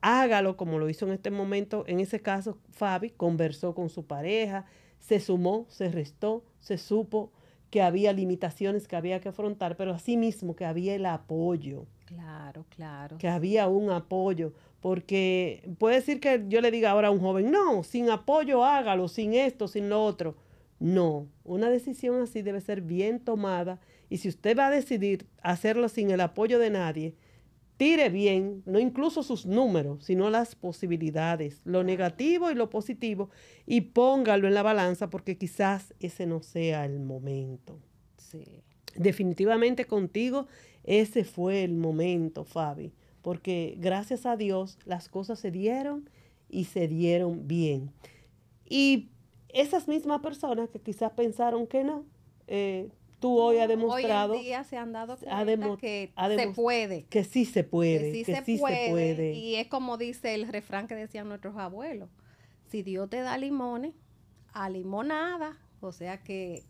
hágalo 0.00 0.56
como 0.56 0.78
lo 0.78 0.88
hizo 0.88 1.04
en 1.04 1.12
este 1.12 1.30
momento, 1.30 1.84
en 1.86 2.00
ese 2.00 2.20
caso 2.22 2.56
Fabi 2.70 3.10
conversó 3.10 3.74
con 3.74 3.90
su 3.90 4.06
pareja, 4.06 4.64
se 4.98 5.20
sumó, 5.20 5.66
se 5.68 5.90
restó, 5.90 6.42
se 6.58 6.78
supo 6.78 7.32
que 7.72 7.80
había 7.80 8.12
limitaciones 8.12 8.86
que 8.86 8.96
había 8.96 9.22
que 9.22 9.30
afrontar, 9.30 9.78
pero 9.78 9.94
asimismo 9.94 10.54
que 10.54 10.66
había 10.66 10.94
el 10.94 11.06
apoyo. 11.06 11.86
Claro, 12.04 12.66
claro. 12.68 13.16
Que 13.16 13.28
había 13.28 13.66
un 13.66 13.88
apoyo, 13.88 14.52
porque 14.80 15.66
puede 15.78 15.96
decir 15.96 16.20
que 16.20 16.44
yo 16.48 16.60
le 16.60 16.70
diga 16.70 16.90
ahora 16.90 17.08
a 17.08 17.10
un 17.10 17.20
joven, 17.20 17.50
no, 17.50 17.82
sin 17.82 18.10
apoyo 18.10 18.62
hágalo, 18.62 19.08
sin 19.08 19.32
esto, 19.32 19.68
sin 19.68 19.88
lo 19.88 20.04
otro. 20.04 20.36
No, 20.80 21.28
una 21.44 21.70
decisión 21.70 22.20
así 22.20 22.42
debe 22.42 22.60
ser 22.60 22.82
bien 22.82 23.20
tomada 23.20 23.80
y 24.10 24.18
si 24.18 24.28
usted 24.28 24.54
va 24.58 24.66
a 24.66 24.70
decidir 24.70 25.26
hacerlo 25.40 25.88
sin 25.88 26.10
el 26.10 26.20
apoyo 26.20 26.58
de 26.58 26.68
nadie, 26.68 27.14
tire 27.82 28.10
bien, 28.10 28.62
no 28.64 28.78
incluso 28.78 29.24
sus 29.24 29.44
números, 29.44 30.04
sino 30.04 30.30
las 30.30 30.54
posibilidades, 30.54 31.60
lo 31.64 31.82
negativo 31.82 32.48
y 32.52 32.54
lo 32.54 32.70
positivo, 32.70 33.28
y 33.66 33.80
póngalo 33.80 34.46
en 34.46 34.54
la 34.54 34.62
balanza 34.62 35.10
porque 35.10 35.36
quizás 35.36 35.92
ese 35.98 36.24
no 36.26 36.44
sea 36.44 36.84
el 36.84 37.00
momento. 37.00 37.80
Sí. 38.18 38.62
Definitivamente 38.94 39.84
contigo 39.86 40.46
ese 40.84 41.24
fue 41.24 41.64
el 41.64 41.74
momento, 41.74 42.44
Fabi, 42.44 42.92
porque 43.20 43.74
gracias 43.78 44.26
a 44.26 44.36
Dios 44.36 44.78
las 44.84 45.08
cosas 45.08 45.40
se 45.40 45.50
dieron 45.50 46.08
y 46.48 46.66
se 46.66 46.86
dieron 46.86 47.48
bien. 47.48 47.90
Y 48.64 49.08
esas 49.48 49.88
mismas 49.88 50.20
personas 50.20 50.70
que 50.70 50.78
quizás 50.78 51.10
pensaron 51.14 51.66
que 51.66 51.82
no, 51.82 52.04
eh, 52.46 52.90
tú 53.22 53.38
hoy 53.38 53.58
has 53.58 53.68
demostrado. 53.68 54.32
Hoy 54.32 54.40
en 54.40 54.44
día 54.44 54.64
se 54.64 54.76
han 54.76 54.92
dado 54.92 55.16
cuenta 55.16 55.76
que 55.78 56.12
se 56.36 56.48
puede. 56.48 57.04
Que 57.04 57.24
sí 57.24 57.46
se 57.46 57.62
puede. 57.64 58.12
Que 58.12 58.24
sí, 58.24 58.58
se, 58.58 58.58
puede, 58.58 59.32
Y 59.32 59.54
es 59.54 59.68
como 59.68 59.96
dice 59.96 60.34
el 60.34 60.48
refrán 60.48 60.88
que 60.88 60.96
decían 60.96 61.28
nuestros 61.28 61.56
abuelos. 61.56 62.10
Si 62.68 62.82
Dios 62.82 63.08
te 63.08 63.20
da 63.20 63.38
limones, 63.38 63.94
a 64.52 64.68
limonada. 64.68 65.56
O 65.80 65.92
sea 65.92 66.22
que 66.22 66.64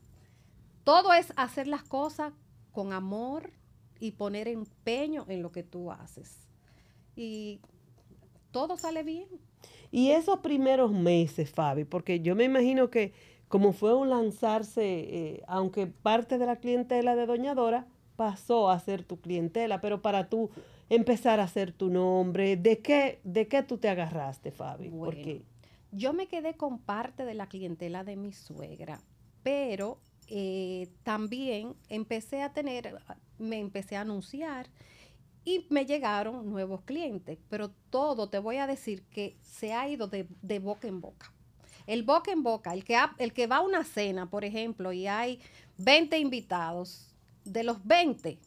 todo 0.84 1.12
es 1.14 1.32
hacer 1.36 1.66
las 1.66 1.82
cosas 1.82 2.34
con 2.70 2.92
amor 2.92 3.50
y 3.98 4.12
poner 4.12 4.46
empeño 4.46 5.24
en 5.28 5.42
lo 5.42 5.52
que 5.52 5.62
tú 5.62 5.90
haces. 5.90 6.36
Y 7.16 7.60
todo 8.50 8.76
sale 8.76 9.02
bien. 9.02 9.28
Y 9.90 10.10
esos 10.10 10.40
primeros 10.40 10.92
meses, 10.92 11.50
Fabi, 11.50 11.84
porque 11.84 12.20
yo 12.20 12.36
me 12.36 12.44
imagino 12.44 12.90
que 12.90 13.14
como 13.52 13.74
fue 13.74 13.94
un 13.94 14.08
lanzarse, 14.08 14.82
eh, 14.82 15.42
aunque 15.46 15.86
parte 15.86 16.38
de 16.38 16.46
la 16.46 16.56
clientela 16.56 17.14
de 17.14 17.26
Doña 17.26 17.54
Dora 17.54 17.86
pasó 18.16 18.70
a 18.70 18.80
ser 18.80 19.04
tu 19.04 19.20
clientela, 19.20 19.82
pero 19.82 20.00
para 20.00 20.30
tú 20.30 20.48
empezar 20.88 21.38
a 21.38 21.42
hacer 21.44 21.70
tu 21.70 21.90
nombre, 21.90 22.56
¿de 22.56 22.78
qué, 22.78 23.20
de 23.24 23.48
qué 23.48 23.62
tú 23.62 23.76
te 23.76 23.90
agarraste, 23.90 24.52
Fabi? 24.52 24.88
Porque 24.88 25.42
yo 25.90 26.14
me 26.14 26.28
quedé 26.28 26.54
con 26.54 26.78
parte 26.78 27.26
de 27.26 27.34
la 27.34 27.46
clientela 27.46 28.04
de 28.04 28.16
mi 28.16 28.32
suegra, 28.32 29.02
pero 29.42 29.98
eh, 30.28 30.88
también 31.02 31.74
empecé 31.90 32.40
a 32.40 32.54
tener, 32.54 32.96
me 33.38 33.58
empecé 33.58 33.96
a 33.96 34.00
anunciar 34.00 34.70
y 35.44 35.66
me 35.68 35.84
llegaron 35.84 36.48
nuevos 36.48 36.84
clientes, 36.84 37.38
pero 37.50 37.70
todo 37.90 38.30
te 38.30 38.38
voy 38.38 38.56
a 38.56 38.66
decir 38.66 39.02
que 39.10 39.36
se 39.42 39.74
ha 39.74 39.86
ido 39.90 40.08
de, 40.08 40.26
de 40.40 40.58
boca 40.58 40.88
en 40.88 41.02
boca 41.02 41.31
el 41.86 42.02
boca 42.02 42.32
en 42.32 42.42
boca, 42.42 42.72
el 42.72 42.84
que, 42.84 42.98
el 43.18 43.32
que 43.32 43.46
va 43.46 43.56
a 43.56 43.60
una 43.60 43.84
cena, 43.84 44.28
por 44.30 44.44
ejemplo, 44.44 44.92
y 44.92 45.06
hay 45.06 45.40
20 45.78 46.18
invitados, 46.18 47.12
de 47.44 47.64
los 47.64 47.84
20, 47.84 48.38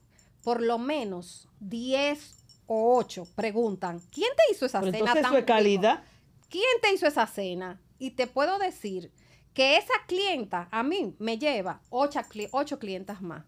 por 0.44 0.62
lo 0.62 0.78
menos 0.78 1.48
10 1.60 2.44
o 2.68 2.98
8 2.98 3.28
preguntan, 3.36 4.02
¿quién 4.12 4.30
te 4.36 4.54
hizo 4.54 4.66
esa 4.66 4.82
cena 4.82 5.14
tan 5.14 5.44
calidad? 5.44 6.04
¿Quién 6.50 6.82
te 6.82 6.94
hizo 6.94 7.08
esa 7.08 7.28
cena? 7.28 7.82
Y 7.98 8.12
te 8.12 8.28
puedo 8.28 8.58
decir 8.58 9.12
que 9.54 9.78
esa 9.78 9.94
clienta 10.08 10.68
a 10.72 10.84
mí 10.84 11.16
me 11.20 11.38
lleva 11.38 11.82
8, 11.90 12.22
ocho 12.52 12.80
clientas 12.80 13.22
más. 13.22 13.46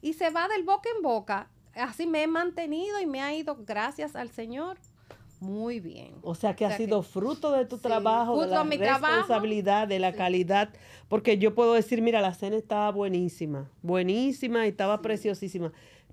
Y 0.00 0.14
se 0.14 0.30
va 0.30 0.48
del 0.48 0.64
boca 0.64 0.88
en 0.94 1.02
boca. 1.02 1.50
Así 1.74 2.06
me 2.06 2.22
he 2.22 2.26
mantenido 2.26 3.00
y 3.00 3.06
me 3.06 3.20
ha 3.20 3.34
ido, 3.34 3.56
gracias 3.64 4.14
al 4.14 4.30
Señor, 4.30 4.78
muy 5.44 5.80
bien. 5.80 6.14
O 6.22 6.34
sea 6.34 6.56
que 6.56 6.64
ha 6.64 6.76
sido 6.76 7.02
fruto 7.02 7.52
de 7.52 7.66
tu 7.66 7.78
trabajo, 7.78 8.40
de 8.40 8.48
la 8.48 8.64
responsabilidad, 8.64 9.86
de 9.86 9.98
la 9.98 10.12
calidad. 10.12 10.70
Porque 11.08 11.38
yo 11.38 11.54
puedo 11.54 11.74
decir, 11.74 12.02
mira, 12.02 12.20
la 12.20 12.34
cena 12.34 12.56
estaba 12.56 12.90
buenísima, 12.90 13.70
buenísima 13.82 14.66
y 14.66 14.70
estaba 14.70 15.00
preciosísima. 15.02 15.72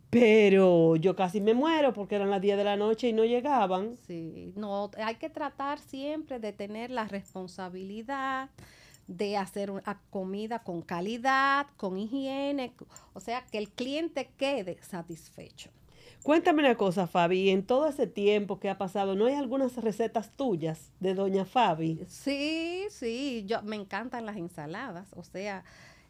Pero 0.10 0.98
yo 0.98 1.16
casi 1.16 1.40
me 1.40 1.54
muero 1.54 1.94
porque 1.94 2.16
eran 2.16 2.30
las 2.30 2.42
10 2.42 2.58
de 2.58 2.64
la 2.66 2.76
noche 2.76 3.08
y 3.08 3.14
no 3.14 3.24
llegaban. 3.24 3.96
Sí, 4.06 4.52
no, 4.58 4.92
hay 4.98 5.16
que 5.16 5.30
tratar 5.30 5.80
siempre 5.80 6.40
de 6.40 6.52
tener 6.52 6.92
la 6.92 7.06
responsabilidad 7.06 8.50
de 9.08 9.38
hacer 9.38 9.72
una 9.72 10.02
comida 10.10 10.60
con 10.60 10.82
calidad, 10.82 11.68
con 11.78 11.98
higiene, 11.98 12.74
o 13.14 13.20
sea, 13.20 13.46
que 13.52 13.58
el 13.58 13.70
cliente 13.70 14.32
quede 14.38 14.78
satisfecho. 14.82 15.70
Cuéntame 16.24 16.62
una 16.62 16.76
cosa, 16.76 17.08
Fabi, 17.08 17.50
en 17.50 17.66
todo 17.66 17.88
ese 17.88 18.06
tiempo 18.06 18.60
que 18.60 18.70
ha 18.70 18.78
pasado, 18.78 19.16
¿no 19.16 19.26
hay 19.26 19.34
algunas 19.34 19.76
recetas 19.78 20.32
tuyas 20.36 20.92
de 21.00 21.16
Doña 21.16 21.46
Fabi? 21.46 22.06
Sí, 22.08 22.86
sí, 22.92 23.44
yo 23.48 23.64
me 23.64 23.76
encantan 23.76 24.28
las 24.28 24.38
ensaladas, 24.38 25.08
o 25.16 25.24
sea, 25.24 25.64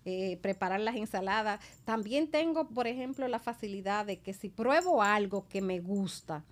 eh, 0.04 0.38
preparar 0.42 0.82
las 0.82 0.96
ensaladas. 0.96 1.62
También 1.86 2.30
tengo, 2.30 2.68
por 2.68 2.88
ejemplo, 2.88 3.28
la 3.30 3.40
facilidad 3.40 4.06
de 4.06 4.20
que 4.20 4.34
si 4.34 4.50
pruebo 4.50 5.02
algo 5.02 5.48
que 5.48 5.62
me 5.62 5.80
gusta 5.80 6.44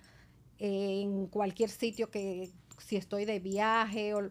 en 0.57 1.27
cualquier 1.27 1.69
sitio 1.69 2.09
que 2.09 2.51
si 2.77 2.95
estoy 2.95 3.25
de 3.25 3.39
viaje 3.39 4.13
o 4.13 4.29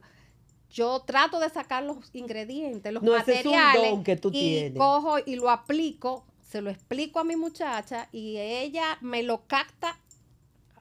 yo 0.70 1.00
trato 1.00 1.40
de 1.40 1.48
sacar 1.50 1.82
los 1.82 2.14
ingredientes, 2.14 2.92
los 2.92 3.02
materiales 3.02 4.04
que 4.04 4.16
tú 4.16 4.30
y 4.32 4.72
cojo 4.76 5.16
y 5.24 5.36
lo 5.36 5.50
aplico 5.50 6.24
se 6.48 6.62
lo 6.62 6.70
explico 6.70 7.20
a 7.20 7.24
mi 7.24 7.36
muchacha 7.36 8.08
y 8.10 8.38
ella 8.38 8.96
me 9.02 9.22
lo 9.22 9.46
capta 9.46 9.98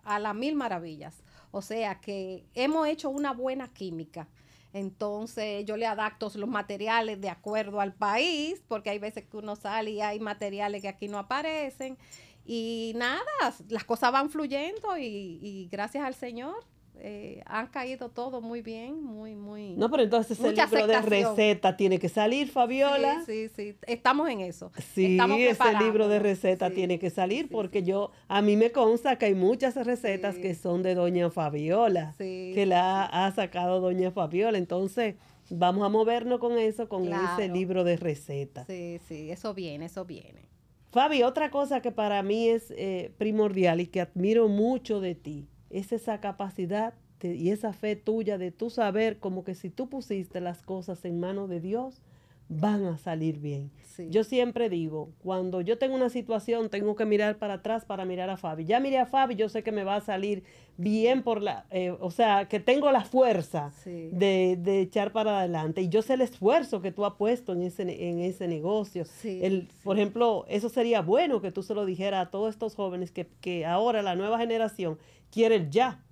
a 0.05 0.17
las 0.17 0.33
mil 0.33 0.55
maravillas. 0.55 1.21
O 1.51 1.61
sea 1.61 1.99
que 1.99 2.45
hemos 2.55 2.87
hecho 2.87 3.09
una 3.09 3.33
buena 3.33 3.67
química. 3.73 4.29
Entonces 4.71 5.65
yo 5.65 5.75
le 5.75 5.85
adapto 5.85 6.31
los 6.35 6.49
materiales 6.49 7.19
de 7.19 7.29
acuerdo 7.29 7.81
al 7.81 7.93
país, 7.93 8.61
porque 8.67 8.91
hay 8.91 8.99
veces 8.99 9.25
que 9.25 9.37
uno 9.37 9.57
sale 9.57 9.91
y 9.91 10.01
hay 10.01 10.21
materiales 10.21 10.81
que 10.81 10.87
aquí 10.87 11.09
no 11.09 11.19
aparecen. 11.19 11.97
Y 12.45 12.93
nada, 12.95 13.21
las 13.67 13.83
cosas 13.83 14.13
van 14.13 14.29
fluyendo 14.29 14.97
y, 14.97 15.39
y 15.41 15.67
gracias 15.69 16.05
al 16.05 16.15
Señor 16.15 16.63
eh, 17.01 17.41
han 17.45 17.67
caído 17.67 18.09
todo 18.09 18.41
muy 18.41 18.61
bien, 18.61 19.03
muy, 19.03 19.35
muy. 19.35 19.75
No, 19.75 19.89
pero 19.89 20.03
entonces 20.03 20.39
el 20.39 20.55
libro 20.55 20.87
de 20.87 21.01
receta 21.01 21.77
tiene 21.77 21.99
que 21.99 22.09
salir, 22.09 22.49
Fabiola. 22.49 23.23
Sí, 23.25 23.49
sí, 23.49 23.73
sí. 23.73 23.77
estamos 23.87 24.29
en 24.29 24.41
eso. 24.41 24.71
Sí, 24.93 25.17
ese 25.39 25.73
libro 25.79 26.07
de 26.07 26.19
receta 26.19 26.71
tiene 26.71 26.99
que 26.99 27.09
salir 27.09 27.49
porque 27.49 27.83
yo, 27.83 28.11
a 28.27 28.41
mí 28.41 28.55
me 28.55 28.71
consta 28.71 29.17
que 29.17 29.25
hay 29.27 29.35
muchas 29.35 29.75
recetas 29.75 30.37
que 30.37 30.55
son 30.55 30.83
de 30.83 30.95
Doña 30.95 31.29
Fabiola, 31.29 32.15
que 32.17 32.65
la 32.65 33.05
ha 33.05 33.31
sacado 33.31 33.79
Doña 33.79 34.11
Fabiola. 34.11 34.57
Entonces, 34.57 35.15
vamos 35.49 35.85
a 35.85 35.89
movernos 35.89 36.39
con 36.39 36.57
eso, 36.57 36.89
con 36.89 37.11
ese 37.11 37.47
libro 37.49 37.83
de 37.83 37.97
recetas. 37.97 38.67
Sí, 38.67 38.99
sí, 39.07 39.31
eso 39.31 39.53
viene, 39.53 39.85
eso 39.85 40.05
viene. 40.05 40.47
Fabi, 40.91 41.23
otra 41.23 41.51
cosa 41.51 41.81
que 41.81 41.91
para 41.91 42.23
mí 42.23 42.47
es 42.47 42.71
eh, 42.71 43.11
primordial 43.17 43.81
y 43.81 43.87
que 43.87 44.01
admiro 44.01 44.47
mucho 44.47 44.99
de 45.01 45.15
ti 45.15 45.47
es 45.69 45.91
esa 45.91 46.19
capacidad 46.19 46.93
y 47.21 47.49
esa 47.49 47.73
fe 47.73 47.95
tuya 47.95 48.37
de 48.37 48.51
tú 48.51 48.69
saber 48.69 49.17
como 49.17 49.43
que 49.43 49.55
si 49.55 49.69
tú 49.71 49.89
pusiste 49.89 50.39
las 50.39 50.61
cosas 50.61 51.03
en 51.05 51.19
manos 51.19 51.49
de 51.49 51.59
Dios, 51.59 52.01
van 52.49 52.85
a 52.85 52.97
salir 52.97 53.39
bien. 53.39 53.71
Sí. 53.95 54.07
Yo 54.09 54.23
siempre 54.23 54.69
digo, 54.69 55.09
cuando 55.23 55.59
yo 55.61 55.77
tengo 55.79 55.95
una 55.95 56.09
situación, 56.09 56.69
tengo 56.69 56.95
que 56.95 57.03
mirar 57.05 57.37
para 57.39 57.55
atrás 57.55 57.83
para 57.83 58.05
mirar 58.05 58.29
a 58.29 58.37
Fabi. 58.37 58.63
Ya 58.63 58.79
miré 58.79 58.99
a 58.99 59.05
Fabi, 59.07 59.35
yo 59.35 59.49
sé 59.49 59.63
que 59.63 59.71
me 59.73 59.83
va 59.83 59.95
a 59.97 60.01
salir 60.01 60.43
bien 60.77 61.23
por 61.23 61.41
la, 61.41 61.65
eh, 61.71 61.89
o 61.99 62.09
sea, 62.11 62.47
que 62.47 62.59
tengo 62.61 62.89
la 62.91 63.03
fuerza 63.03 63.71
Sí. 63.83 64.09
de, 64.13 64.57
de 64.61 64.79
echar 64.81 65.11
para 65.11 65.39
adelante. 65.39 65.81
Y 65.81 65.89
yo 65.89 66.01
sé 66.03 66.13
el 66.13 66.21
esfuerzo 66.21 66.79
que 66.81 66.91
tú 66.93 67.03
has 67.05 67.15
puesto 67.15 67.51
en 67.51 67.63
ese, 67.63 67.81
en 68.07 68.19
ese 68.19 68.47
negocio. 68.47 69.03
Sí, 69.05 69.39
El, 69.43 69.67
Por 69.83 69.97
ejemplo, 69.97 70.45
eso 70.47 70.69
sería 70.69 71.01
bueno 71.01 71.41
que 71.41 71.51
tú 71.51 71.63
se 71.63 71.73
lo 71.73 71.83
dijeras 71.85 72.27
a 72.27 72.29
todos 72.31 72.51
estos 72.53 72.75
jóvenes 72.75 73.11
que, 73.11 73.27
que 73.41 73.65
ahora 73.65 74.03
la 74.03 74.15
nueva 74.15 74.37
generación 74.37 74.99
quiere 75.31 75.55
el 75.55 75.69
ya. 75.69 76.03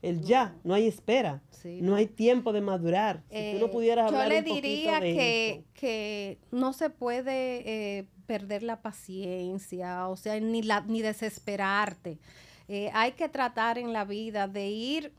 El 0.00 0.22
ya, 0.22 0.54
no 0.62 0.74
hay 0.74 0.86
espera, 0.86 1.42
Sí, 1.50 1.80
no 1.82 1.96
hay 1.96 2.06
tiempo 2.06 2.52
de 2.52 2.60
madurar. 2.60 3.24
Si 3.30 3.52
tú 3.52 3.58
no 3.58 3.66
Eh, 3.66 3.68
pudieras 3.72 4.06
hablar 4.06 4.28
Yo 4.28 4.28
le 4.28 4.38
un 4.38 4.44
poquito 4.44 4.68
diría 4.68 5.00
de 5.00 5.12
que, 5.12 5.64
que 5.74 6.38
no 6.52 6.72
se 6.72 6.88
puede 6.88 7.98
eh, 7.98 8.06
perder 8.26 8.62
la 8.62 8.80
paciencia, 8.80 10.06
o 10.06 10.16
sea, 10.16 10.38
ni, 10.38 10.62
la, 10.62 10.82
ni 10.82 11.02
desesperarte. 11.02 12.20
Eh, 12.68 12.90
hay 12.94 13.12
que 13.12 13.28
tratar 13.28 13.76
en 13.76 13.92
la 13.92 14.04
vida 14.04 14.46
de 14.46 14.68
ir 14.68 15.12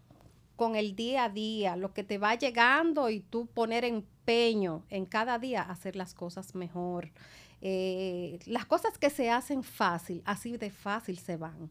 con 0.56 0.78
el 0.78 0.96
día 0.96 1.26
a 1.26 1.30
día, 1.30 1.76
lo 1.76 1.94
que 1.94 2.06
te 2.06 2.18
va 2.18 2.36
llegando 2.36 3.10
y 3.10 3.20
tú 3.20 3.48
poner 3.48 3.84
empeño 3.84 4.86
en 4.90 5.06
cada 5.06 5.40
día 5.40 5.62
a 5.62 5.72
hacer 5.72 5.98
las 5.98 6.14
cosas 6.14 6.56
mejor. 6.56 7.12
Las 8.46 8.66
cosas 8.66 8.98
que 8.98 9.10
se 9.10 9.30
hacen 9.30 9.64
fácil, 9.64 10.22
así 10.24 10.56
de 10.56 10.70
fácil 10.70 11.18
se 11.18 11.36
van. 11.36 11.70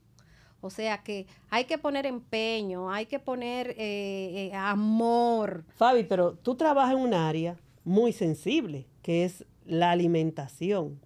O 0.61 0.71
sea 0.71 1.03
que 1.05 1.27
hay 1.51 1.65
que 1.65 1.79
poner 1.79 2.05
empeño, 2.07 2.91
hay 2.91 3.07
que 3.07 3.19
poner 3.19 3.71
eh, 3.71 4.49
eh, 4.49 4.55
amor, 4.55 5.65
Fabi, 5.77 6.03
pero 6.05 6.35
tú 6.35 6.57
trabajas 6.57 6.95
en 6.95 7.01
un 7.01 7.15
área 7.15 7.57
muy 7.85 8.13
sensible, 8.13 8.87
que 9.03 9.25
es 9.25 9.45
la 9.65 9.91
alimentación. 9.91 11.01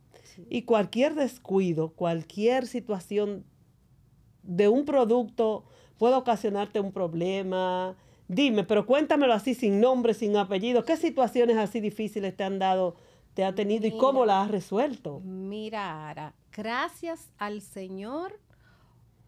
Y 0.49 0.62
cualquier 0.62 1.14
descuido, 1.14 1.90
cualquier 1.90 2.66
situación 2.66 3.44
de 4.42 4.68
un 4.68 4.85
producto 4.85 5.64
puede 5.99 6.14
ocasionarte 6.14 6.80
un 6.80 6.92
problema. 6.92 7.97
Dime, 8.28 8.64
pero 8.64 8.87
cuéntamelo 8.87 9.35
así, 9.35 9.54
sin 9.54 9.80
nombre, 9.80 10.14
sin 10.14 10.37
apellido. 10.37 10.85
¿Qué 10.85 10.97
situaciones 10.97 11.59
así 11.59 11.80
difíciles 11.80 12.37
te 12.37 12.44
han 12.44 12.59
dado, 12.59 12.97
te 13.35 13.44
ha 13.44 13.54
tenido 13.54 13.87
y 13.87 13.97
cómo 13.97 14.25
las 14.25 14.47
has 14.47 14.50
resuelto? 14.50 15.21
Mira, 15.21 16.09
Ara, 16.09 16.35
gracias 16.50 17.30
al 17.38 17.61
Señor, 17.61 18.40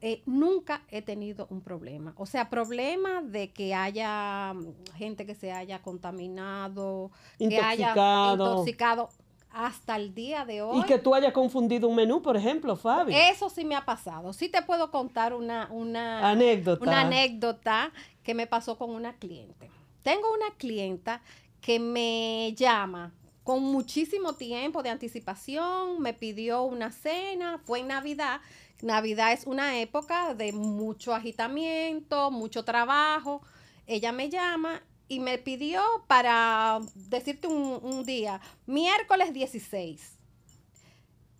eh, 0.06 0.22
nunca 0.26 0.82
he 0.90 1.00
tenido 1.00 1.46
un 1.48 1.62
problema. 1.62 2.12
O 2.18 2.26
sea, 2.26 2.50
problema 2.50 3.22
de 3.22 3.52
que 3.52 3.74
haya 3.74 4.52
mm, 4.52 4.96
gente 4.96 5.24
que 5.24 5.34
se 5.34 5.50
haya 5.50 5.80
contaminado, 5.80 7.10
que 7.38 7.58
haya 7.58 7.88
Intoxicado. 7.88 8.50
intoxicado 8.50 9.08
hasta 9.50 9.96
el 9.96 10.14
día 10.14 10.44
de 10.44 10.60
hoy. 10.60 10.80
Y 10.80 10.82
que 10.82 10.98
tú 10.98 11.14
hayas 11.14 11.32
confundido 11.32 11.88
un 11.88 11.96
menú, 11.96 12.20
por 12.20 12.36
ejemplo, 12.36 12.76
Fabi. 12.76 13.14
Eso 13.14 13.48
sí 13.48 13.64
me 13.64 13.76
ha 13.76 13.86
pasado. 13.86 14.34
Sí 14.34 14.50
te 14.50 14.60
puedo 14.60 14.90
contar 14.90 15.32
una, 15.32 15.68
una, 15.70 16.28
Anécdota. 16.28 16.84
una 16.84 17.00
anécdota 17.00 17.90
que 18.22 18.34
me 18.34 18.46
pasó 18.46 18.76
con 18.76 18.90
una 18.90 19.14
cliente. 19.14 19.70
Tengo 20.02 20.30
una 20.34 20.54
clienta 20.58 21.22
que 21.62 21.80
me 21.80 22.52
llama 22.54 23.14
con 23.42 23.62
muchísimo 23.62 24.34
tiempo 24.34 24.82
de 24.82 24.88
anticipación, 24.88 26.00
me 26.00 26.14
pidió 26.14 26.62
una 26.64 26.90
cena, 26.90 27.58
fue 27.64 27.80
en 27.80 27.88
Navidad. 27.88 28.40
Navidad 28.84 29.32
es 29.32 29.46
una 29.46 29.80
época 29.80 30.34
de 30.34 30.52
mucho 30.52 31.14
agitamiento, 31.14 32.30
mucho 32.30 32.64
trabajo. 32.64 33.40
Ella 33.86 34.12
me 34.12 34.28
llama 34.28 34.82
y 35.08 35.20
me 35.20 35.38
pidió 35.38 35.82
para 36.06 36.80
decirte 36.94 37.46
un, 37.46 37.80
un 37.82 38.04
día, 38.04 38.42
miércoles 38.66 39.32
16. 39.32 40.18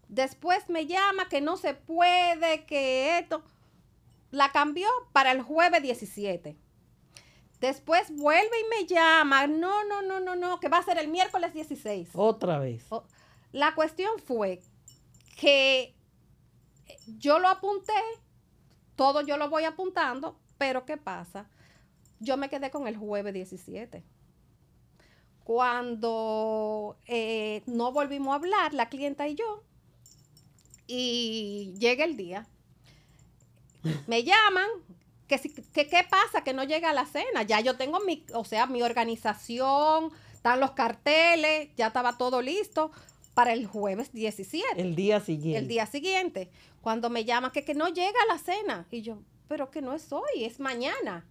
Después 0.09 0.69
me 0.71 0.87
llama 0.87 1.29
que 1.29 1.43
no 1.43 1.59
se 1.59 1.75
puede, 1.75 2.65
que 2.65 3.19
esto. 3.19 3.43
La 4.31 4.51
cambió 4.51 4.89
para 5.13 5.31
el 5.31 5.43
jueves 5.43 5.83
17. 5.83 6.57
Después 7.61 8.11
vuelve 8.17 8.61
y 8.61 8.69
me 8.81 8.87
llama. 8.87 9.47
No, 9.47 9.85
no, 9.85 10.01
no, 10.01 10.19
no, 10.19 10.35
no, 10.35 10.61
que 10.61 10.69
va 10.69 10.79
a 10.79 10.83
ser 10.83 10.99
el 10.99 11.09
miércoles 11.09 11.53
16. 11.53 12.09
Otra 12.15 12.59
vez. 12.59 12.87
La 13.53 13.75
cuestión 13.75 14.19
fue 14.19 14.61
que 15.37 15.95
yo 17.19 17.39
lo 17.39 17.49
apunté, 17.49 17.93
todo 18.97 19.21
yo 19.23 19.37
lo 19.37 19.49
voy 19.49 19.65
apuntando, 19.65 20.39
pero 20.59 20.85
¿qué 20.85 20.97
pasa? 20.97 21.49
Yo 22.21 22.37
me 22.37 22.49
quedé 22.49 22.71
con 22.71 22.87
el 22.87 22.97
jueves 22.97 23.35
17. 23.35 24.03
Cuando 25.45 26.97
eh, 27.07 27.63
no 27.67 27.93
volvimos 27.93 28.33
a 28.33 28.37
hablar, 28.37 28.73
la 28.73 28.89
clienta 28.89 29.29
y 29.29 29.35
yo, 29.35 29.63
y 30.87 31.75
llega 31.79 32.05
el 32.05 32.17
día, 32.17 32.47
me 34.07 34.25
llaman, 34.25 34.69
que, 35.27 35.39
que 35.39 35.89
qué 35.89 36.07
pasa, 36.09 36.45
que 36.45 36.55
no 36.55 36.65
llega 36.65 36.91
a 36.91 36.95
la 36.95 37.07
cena. 37.07 37.43
Ya 37.43 37.61
yo 37.61 37.77
tengo 37.77 38.01
mi, 38.01 38.25
o 38.33 38.45
sea, 38.45 38.67
mi 38.67 38.83
organización, 38.83 40.11
están 40.33 40.61
los 40.61 40.73
carteles, 40.73 41.71
ya 41.77 41.89
estaba 41.89 42.17
todo 42.17 42.41
listo 42.41 42.91
para 43.35 43.53
el 43.53 43.67
jueves 43.67 44.13
17 44.13 44.81
El 44.81 44.95
día 44.95 45.21
siguiente. 45.21 45.59
el 45.59 45.69
día 45.69 45.87
siguiente, 45.87 46.51
cuando 46.81 47.11
me 47.11 47.25
llama 47.25 47.51
que, 47.53 47.65
que 47.65 47.75
no 47.75 47.89
llega 47.89 48.19
a 48.23 48.33
la 48.33 48.39
cena. 48.39 48.87
Y 48.91 49.03
yo, 49.03 49.19
pero 49.49 49.71
que 49.71 49.83
no 49.83 49.93
es 49.93 50.13
hoy, 50.13 50.45
es 50.45 50.61
mañana. 50.61 51.27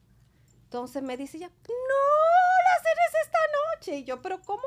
Entonces 0.66 1.02
me 1.04 1.16
dice 1.18 1.38
ella, 1.38 1.48
no, 1.50 1.74
la 1.74 2.84
cena 2.84 3.02
es 3.08 3.26
esta 3.26 3.40
noche. 3.76 3.98
Y 4.00 4.04
yo, 4.04 4.22
pero 4.22 4.42
¿cómo? 4.42 4.64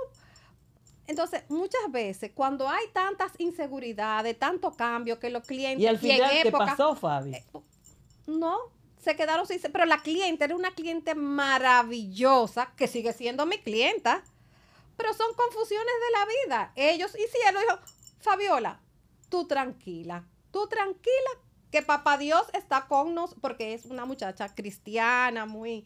Entonces, 1.09 1.43
muchas 1.49 1.91
veces, 1.91 2.33
cuando 2.35 2.69
hay 2.69 2.85
tantas 2.93 3.33
inseguridades, 3.39 4.37
tanto 4.39 4.73
cambio, 4.73 5.19
que 5.21 5.31
los 5.31 5.45
clientes... 5.47 5.81
Y 5.83 5.87
al 5.87 5.99
final, 5.99 6.31
¿qué 6.31 6.49
época- 6.49 6.67
pasó, 6.67 6.97
Fabi? 6.97 7.35
eh, 7.35 7.45
no, 8.27 8.57
se 8.99 9.15
quedaron 9.15 9.47
sin... 9.47 9.61
Pero 9.61 9.85
la 9.85 10.03
cliente 10.03 10.45
era 10.45 10.57
una 10.57 10.73
cliente 10.73 11.15
maravillosa, 11.15 12.73
que 12.77 12.89
sigue 12.89 13.13
siendo 13.13 13.47
mi 13.47 13.59
clienta, 13.59 14.25
pero 14.97 15.15
son 15.15 15.35
confusiones 15.35 15.87
de 15.87 16.19
la 16.19 16.27
vida. 16.27 16.73
Ellos 16.77 17.13
hicieron, 17.15 17.63
dijo, 17.63 17.79
Fabiola, 18.21 18.81
tú 19.29 19.47
tranquila, 19.47 20.27
tú 20.51 20.67
tranquila, 20.69 21.31
que 21.71 21.83
papá 21.83 22.17
Dios 22.17 22.47
está 22.53 22.87
con 22.87 23.15
nosotros, 23.15 23.41
porque 23.41 23.75
es 23.75 23.87
una 23.87 24.05
muchacha 24.05 24.55
cristiana, 24.55 25.47
muy... 25.47 25.85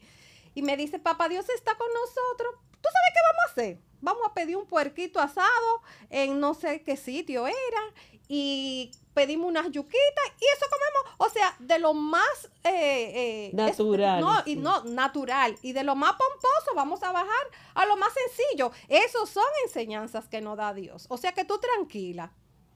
Y 0.53 0.61
me 0.61 0.77
dice, 0.77 0.99
papá 0.99 1.29
Dios 1.29 1.49
está 1.49 1.75
con 1.75 1.87
nosotros. 1.93 2.55
¿Tú 2.81 2.89
sabes 2.91 3.11
qué 3.13 3.19
vamos 3.23 3.41
a 3.45 3.51
hacer? 3.51 3.79
Vamos 4.01 4.23
a 4.25 4.33
pedir 4.33 4.57
un 4.57 4.65
puerquito 4.65 5.19
asado 5.19 5.81
en 6.09 6.39
no 6.39 6.53
sé 6.53 6.81
qué 6.83 6.97
sitio 6.97 7.47
era 7.47 7.81
y 8.27 8.91
pedimos 9.13 9.47
unas 9.49 9.65
yuquitas 9.71 10.25
y 10.39 10.45
eso 10.45 10.65
comemos, 10.69 11.15
o 11.17 11.29
sea, 11.29 11.55
de 11.59 11.79
lo 11.79 11.93
más 11.93 12.49
eh, 12.63 12.71
eh, 12.73 13.47
es- 13.47 13.53
Natural, 13.53 14.21
no, 14.21 14.33
y 14.45 14.55
no, 14.55 14.83
natural. 14.85 15.55
Y 15.61 15.73
de 15.73 15.83
lo 15.83 15.95
más 15.95 16.11
pomposo 16.13 16.75
vamos 16.75 17.03
a 17.03 17.11
bajar 17.11 17.47
a 17.73 17.85
lo 17.85 17.97
más 17.97 18.13
sencillo. 18.13 18.71
Esos 18.87 19.29
son 19.29 19.43
enseñanzas 19.65 20.27
que 20.27 20.41
nos 20.41 20.57
da 20.57 20.73
Dios. 20.73 21.05
O 21.09 21.17
sea 21.17 21.33
que 21.33 21.43
tú 21.45 21.57
tranquila. 21.59 22.31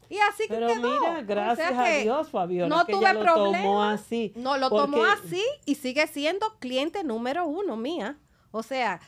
Y 0.07 0.19
así 0.19 0.43
que 0.43 0.49
Pero 0.53 0.67
quedó. 0.67 0.99
mira, 0.99 1.19
O 1.19 1.25
gracias 1.25 1.71
a 1.73 1.85
Dios, 1.85 2.29
Fabiola, 2.29 2.75
no 2.75 2.85
que 2.85 2.93
tuve 2.93 3.11
lo 3.13 3.19
tomó 3.25 3.33
problema. 3.33 3.91
así. 3.93 4.33
No, 4.35 4.57
lo 4.57 4.69
tomó 4.69 5.03
así 5.05 5.43
y 5.65 5.75
sigue 5.75 6.05
siendo 6.07 6.59
cliente 6.59 7.03
número 7.03 7.45
uno 7.47 7.75
mía. 7.75 8.17
O 8.51 8.61
sea, 8.61 8.99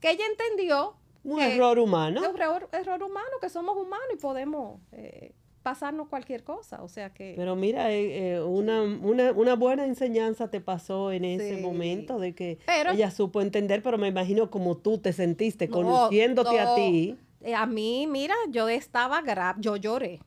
que 0.00 0.10
ella 0.10 0.24
entendió 0.26 0.96
Un 1.24 1.38
que 1.38 1.54
error 1.56 1.78
humano. 1.80 2.20
un 2.20 2.26
error, 2.40 2.68
error 2.72 3.02
humano, 3.02 3.30
que 3.40 3.48
somos 3.48 3.76
humanos 3.76 4.06
y 4.12 4.16
podemos 4.16 4.80
eh, 4.92 5.34
pasarnos 5.64 6.06
cualquier 6.08 6.44
cosa. 6.44 6.82
O 6.84 6.88
sea 6.88 7.12
que... 7.12 7.34
Pero 7.36 7.56
mira, 7.56 7.90
eh, 7.90 8.34
eh, 8.36 8.40
una, 8.42 8.82
una, 8.82 9.32
una 9.32 9.56
buena 9.56 9.84
enseñanza 9.84 10.48
te 10.48 10.60
pasó 10.60 11.10
en 11.10 11.24
ese 11.24 11.56
Sí. 11.56 11.62
momento 11.62 12.20
de 12.20 12.34
que 12.36 12.58
Pero- 12.66 12.92
ella 12.92 13.10
supo 13.10 13.40
entender, 13.40 13.82
pero 13.82 13.98
me 13.98 14.06
imagino 14.06 14.50
como 14.50 14.76
tú 14.76 14.98
te 14.98 15.12
sentiste 15.12 15.66
No, 15.66 15.72
conociéndote 15.74 16.60
a 16.60 16.74
ti. 16.76 17.18
Eh, 17.40 17.54
a 17.54 17.66
mí, 17.66 18.06
mira, 18.06 18.34
yo 18.50 18.68
estaba 18.68 19.20
grave, 19.22 19.58
yo 19.60 19.76
lloré, 19.76 20.20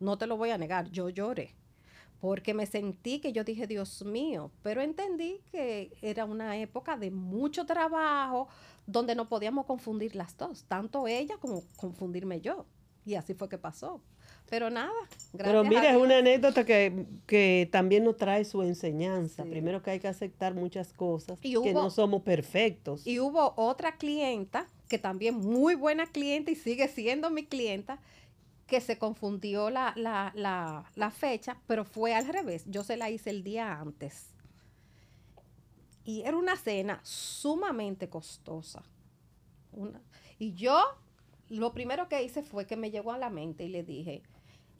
no 0.00 0.18
te 0.18 0.26
lo 0.26 0.36
voy 0.36 0.50
a 0.50 0.58
negar, 0.58 0.90
yo 0.90 1.08
lloré, 1.08 1.54
porque 2.20 2.52
me 2.52 2.66
sentí 2.66 3.20
que 3.20 3.32
yo 3.32 3.44
dije, 3.44 3.66
Dios 3.66 4.04
mío, 4.04 4.50
pero 4.62 4.80
entendí 4.82 5.40
que 5.52 5.92
era 6.02 6.24
una 6.24 6.56
época 6.58 6.96
de 6.96 7.10
mucho 7.10 7.64
trabajo 7.64 8.48
donde 8.86 9.14
no 9.14 9.28
podíamos 9.28 9.66
confundir 9.66 10.14
las 10.16 10.36
dos, 10.36 10.64
tanto 10.64 11.06
ella 11.06 11.36
como 11.40 11.62
confundirme 11.76 12.40
yo. 12.40 12.66
Y 13.06 13.14
así 13.14 13.32
fue 13.34 13.48
que 13.48 13.56
pasó. 13.58 14.02
Pero 14.50 14.68
nada, 14.68 14.90
gracias 15.32 15.48
Pero 15.48 15.64
mira, 15.64 15.90
es 15.90 15.96
una 15.96 16.18
anécdota 16.18 16.66
que, 16.66 17.06
que 17.26 17.68
también 17.70 18.02
nos 18.02 18.16
trae 18.16 18.44
su 18.44 18.62
enseñanza. 18.62 19.44
Sí. 19.44 19.48
Primero 19.48 19.80
que 19.80 19.92
hay 19.92 20.00
que 20.00 20.08
aceptar 20.08 20.54
muchas 20.54 20.92
cosas, 20.92 21.38
Y 21.40 21.54
que 21.62 21.72
no 21.72 21.88
somos 21.88 22.22
perfectos. 22.22 23.06
Y 23.06 23.20
hubo 23.20 23.54
otra 23.56 23.96
clienta, 23.96 24.66
que 24.88 24.98
también 24.98 25.36
muy 25.36 25.76
buena 25.76 26.06
clienta 26.06 26.50
y 26.50 26.56
sigue 26.56 26.88
siendo 26.88 27.30
mi 27.30 27.46
clienta, 27.46 28.00
que 28.66 28.80
se 28.80 28.98
confundió 28.98 29.70
la, 29.70 29.92
la, 29.96 30.32
la, 30.34 30.84
la 30.96 31.10
fecha, 31.12 31.56
pero 31.68 31.84
fue 31.84 32.14
al 32.14 32.26
revés. 32.26 32.64
Yo 32.66 32.82
se 32.82 32.96
la 32.96 33.08
hice 33.08 33.30
el 33.30 33.44
día 33.44 33.80
antes. 33.80 34.26
Y 36.04 36.22
era 36.22 36.36
una 36.36 36.56
cena 36.56 37.00
sumamente 37.04 38.08
costosa. 38.08 38.82
Una- 39.72 40.00
y 40.40 40.54
yo 40.54 40.82
lo 41.48 41.72
primero 41.72 42.08
que 42.08 42.22
hice 42.22 42.42
fue 42.42 42.66
que 42.66 42.76
me 42.76 42.90
llegó 42.90 43.12
a 43.12 43.18
la 43.18 43.30
mente 43.30 43.64
y 43.64 43.68
le 43.68 43.82
dije, 43.82 44.22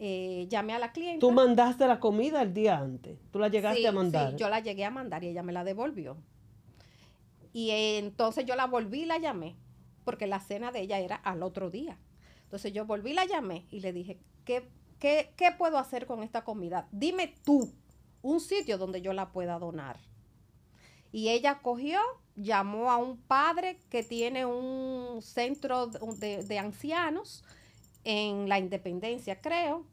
eh, 0.02 0.46
llamé 0.48 0.72
a 0.72 0.78
la 0.78 0.92
clienta. 0.92 1.20
Tú 1.20 1.30
mandaste 1.30 1.86
la 1.86 2.00
comida 2.00 2.42
el 2.42 2.52
día 2.52 2.78
antes. 2.78 3.18
Tú 3.30 3.38
la 3.38 3.48
llegaste 3.48 3.86
a 3.86 3.92
mandar. 3.92 4.30
Sí, 4.32 4.38
yo 4.38 4.48
la 4.48 4.60
llegué 4.60 4.84
a 4.84 4.90
mandar 4.90 5.22
y 5.22 5.28
ella 5.28 5.42
me 5.42 5.52
la 5.52 5.62
devolvió. 5.62 6.16
Y 7.52 7.70
entonces 7.70 8.46
yo 8.46 8.56
la 8.56 8.66
volví 8.66 9.02
y 9.02 9.04
la 9.04 9.18
llamé, 9.18 9.56
porque 10.04 10.26
la 10.26 10.40
cena 10.40 10.72
de 10.72 10.80
ella 10.80 10.98
era 10.98 11.16
al 11.16 11.42
otro 11.42 11.70
día. 11.70 11.98
Entonces 12.44 12.72
yo 12.72 12.86
volví, 12.86 13.12
la 13.12 13.26
llamé 13.26 13.66
y 13.70 13.80
le 13.80 13.92
dije, 13.92 14.18
¿qué, 14.44 14.68
qué, 14.98 15.32
qué 15.36 15.52
puedo 15.52 15.78
hacer 15.78 16.06
con 16.06 16.22
esta 16.22 16.44
comida? 16.44 16.88
Dime 16.90 17.34
tú 17.44 17.70
un 18.22 18.40
sitio 18.40 18.78
donde 18.78 19.02
yo 19.02 19.12
la 19.12 19.32
pueda 19.32 19.58
donar. 19.58 19.98
Y 21.12 21.28
ella 21.30 21.60
cogió, 21.60 22.00
llamó 22.36 22.90
a 22.90 22.96
un 22.96 23.18
padre 23.18 23.78
que 23.90 24.02
tiene 24.02 24.46
un 24.46 25.20
centro 25.22 25.88
de, 25.88 26.58
ancianos 26.58 27.44
en 28.04 28.48
la 28.48 28.58
Independencia, 28.58 29.40
creo. 29.40 29.84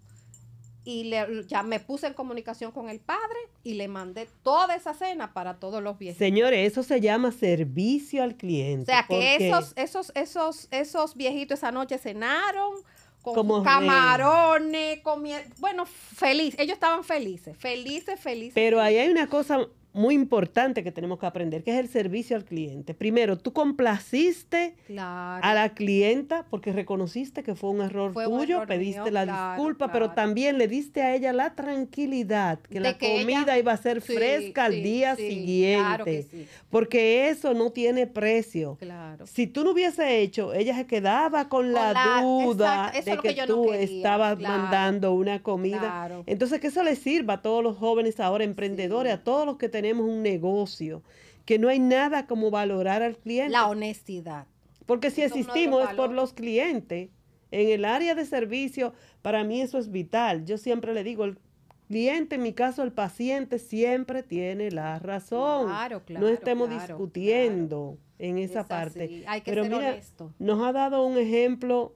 Y 0.84 1.06
le, 1.06 1.46
ya 1.48 1.64
me 1.64 1.82
puse 1.82 2.08
en 2.08 2.14
comunicación 2.14 2.72
con 2.72 2.90
el 2.90 3.02
padre 3.02 3.38
y 3.62 3.74
le 3.74 3.90
mandé 3.90 4.30
toda 4.42 4.74
esa 4.76 4.94
cena 4.94 5.34
para 5.34 5.60
todos 5.60 5.84
los 5.84 5.98
viejitos. 6.00 6.26
Señores, 6.26 6.72
eso 6.72 6.82
se 6.82 7.02
llama 7.02 7.34
servicio 7.34 8.24
al 8.24 8.36
cliente. 8.38 8.84
O 8.84 8.96
sea 8.96 9.06
que 9.06 9.36
esos, 9.36 9.74
esos, 9.76 10.14
esos, 10.16 10.70
esos 10.72 11.16
viejitos 11.16 11.60
esa 11.60 11.74
noche 11.74 11.98
cenaron, 11.98 12.76
con 13.22 13.64
camarones, 13.64 15.02
comieron, 15.02 15.52
bueno, 15.60 15.86
feliz, 15.86 16.56
ellos 16.58 16.76
estaban 16.76 17.04
felices, 17.04 17.58
felices, 17.58 18.20
felices. 18.20 18.54
Pero 18.54 18.80
ahí 18.80 18.98
hay 18.98 19.10
una 19.10 19.28
cosa 19.28 19.68
muy 19.98 20.14
importante 20.14 20.84
que 20.84 20.92
tenemos 20.92 21.18
que 21.20 21.26
aprender, 21.26 21.64
que 21.64 21.72
es 21.72 21.80
el 21.80 21.90
servicio 21.90 22.36
al 22.36 22.46
cliente. 22.46 22.94
Primero, 22.94 23.38
tú 23.38 23.52
complaciste 23.52 24.76
a 24.98 25.52
la 25.56 25.70
clienta 25.74 26.46
porque 26.50 26.72
reconociste 26.72 27.42
que 27.44 27.56
fue 27.56 27.72
un 27.72 27.82
error 27.82 28.14
tuyo, 28.14 28.64
pediste 28.68 29.12
la 29.12 29.26
disculpa, 29.26 29.92
pero 29.92 30.12
también 30.12 30.58
le 30.60 30.68
diste 30.68 31.02
a 31.02 31.16
ella 31.16 31.34
la 31.34 31.56
tranquilidad 31.56 32.60
que 32.60 32.80
la 32.80 32.98
comida 32.98 33.58
iba 33.58 33.74
a 33.74 33.78
ser 33.78 34.02
fresca 34.02 34.66
al 34.66 34.84
día 34.84 35.16
siguiente. 35.16 36.28
Porque 36.70 37.30
eso 37.30 37.54
no 37.54 37.72
tiene 37.72 38.06
precio. 38.06 38.78
Si 39.26 39.48
tú 39.48 39.64
no 39.64 39.72
hubiese 39.72 40.20
hecho, 40.20 40.54
ella 40.54 40.76
se 40.76 40.86
quedaba 40.86 41.50
con, 41.50 41.74
la, 41.74 42.22
duda 42.22 42.92
de 42.94 43.18
que, 43.18 43.48
tú 43.48 43.74
estabas 43.74 44.40
mandando 44.40 45.14
una 45.14 45.42
comida. 45.42 46.22
Entonces, 46.28 46.62
que 46.62 46.68
eso 46.68 46.84
le 46.84 46.96
sirva 46.96 47.36
a 47.36 47.42
todos 47.42 47.64
los 47.64 47.78
jóvenes 47.78 48.20
ahora 48.20 48.44
emprendedores, 48.44 49.14
a 49.14 49.24
todos 49.24 49.46
los 49.46 49.58
que 49.58 49.70
tenemos 49.70 49.87
tenemos 49.88 50.10
un 50.10 50.22
negocio, 50.22 51.02
que 51.46 51.60
no 51.60 51.70
hay 51.70 51.80
nada 51.80 52.28
como 52.28 52.52
valorar 52.52 53.04
al 53.04 53.18
cliente. 53.18 53.52
La 53.52 53.68
honestidad. 53.68 54.46
Porque 54.86 55.12
si 55.12 55.22
existimos 55.22 55.90
es 55.90 55.96
por 55.96 56.12
los 56.12 56.34
clientes. 56.34 57.10
En 57.50 57.70
el 57.70 57.86
área 57.86 58.14
de 58.14 58.26
servicio, 58.26 58.94
para 59.22 59.46
mí 59.46 59.62
eso 59.62 59.78
es 59.78 59.90
vital. 59.90 60.44
Yo 60.44 60.58
siempre 60.58 60.94
le 60.94 61.06
digo, 61.06 61.24
el 61.24 61.40
cliente, 61.88 62.36
en 62.36 62.44
mi 62.44 62.52
caso 62.52 62.84
el 62.84 62.92
paciente, 62.92 63.60
siempre 63.60 64.24
tiene 64.24 64.70
la 64.72 65.00
razón. 65.00 65.68
Claro, 65.68 66.04
claro, 66.04 66.26
no 66.26 66.34
estemos 66.34 66.70
discutiendo 66.70 67.98
en 68.20 68.38
esa 68.38 68.68
parte. 68.68 69.24
Hay 69.26 69.40
que 69.40 69.52
Pero 69.52 69.64
mira, 69.64 69.98
nos 70.40 70.62
ha 70.62 70.74
dado 70.74 71.06
un 71.06 71.18
ejemplo 71.18 71.96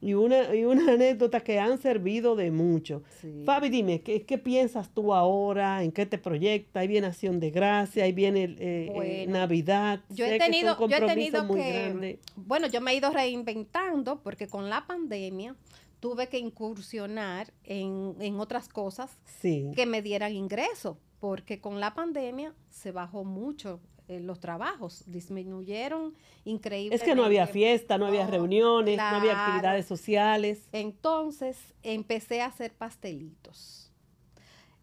y 0.00 0.14
una, 0.14 0.54
y 0.54 0.64
una 0.64 0.92
anécdota 0.94 1.40
que 1.40 1.58
han 1.58 1.78
servido 1.78 2.36
de 2.36 2.50
mucho. 2.50 3.02
Fabi, 3.44 3.68
dime, 3.68 4.00
¿qué, 4.00 4.22
¿qué, 4.22 4.38
piensas 4.38 4.92
tú 4.92 5.12
ahora? 5.12 5.82
¿En 5.82 5.92
qué 5.92 6.06
te 6.06 6.18
proyecta? 6.18 6.80
Ahí 6.80 6.88
viene 6.88 7.06
Acción 7.06 7.40
de 7.40 7.50
Gracia, 7.50 8.04
ahí 8.04 8.12
viene 8.12 8.56
eh, 8.58 8.92
eh, 9.02 9.26
Navidad. 9.28 10.00
Yo 10.08 10.24
he 10.24 10.38
tenido, 10.38 10.76
que, 10.76 10.88
yo 10.88 10.96
he 10.96 11.06
tenido 11.06 11.48
que 11.48 12.18
bueno, 12.36 12.66
yo 12.66 12.80
me 12.80 12.92
he 12.92 12.96
ido 12.96 13.10
reinventando 13.10 14.20
porque 14.22 14.48
con 14.48 14.70
la 14.70 14.86
pandemia 14.86 15.54
tuve 16.00 16.28
que 16.28 16.38
incursionar 16.38 17.52
en, 17.64 18.16
en 18.20 18.40
otras 18.40 18.68
cosas 18.68 19.18
que 19.42 19.86
me 19.86 20.00
dieran 20.00 20.32
ingreso, 20.32 20.98
porque 21.20 21.60
con 21.60 21.78
la 21.78 21.94
pandemia 21.94 22.54
se 22.70 22.90
bajó 22.92 23.24
mucho 23.24 23.80
eh, 24.10 24.18
los 24.18 24.40
trabajos 24.40 25.04
disminuyeron 25.06 26.14
increíblemente. 26.44 26.96
Es 26.96 27.08
que 27.08 27.14
no 27.14 27.22
había 27.22 27.46
fiesta, 27.46 27.96
no, 27.96 28.06
había 28.06 28.26
reuniones, 28.26 28.96
no 28.96 29.04
había 29.04 29.40
actividades 29.40 29.86
sociales. 29.86 30.68
Entonces 30.72 31.56
empecé 31.84 32.42
a 32.42 32.46
hacer 32.46 32.72
pastelitos. 32.72 33.92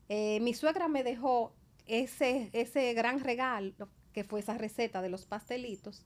Eh, 0.07 0.39
mi 0.39 0.53
suegra 0.53 0.87
me 0.87 1.03
dejó 1.03 1.51
ese, 1.87 2.49
ese 2.53 2.93
gran 2.93 3.19
regalo, 3.19 3.89
que 4.13 4.23
fue 4.23 4.39
esa 4.39 4.57
receta 4.57 5.01
de 5.01 5.09
los 5.09 5.25
pastelitos, 5.25 6.05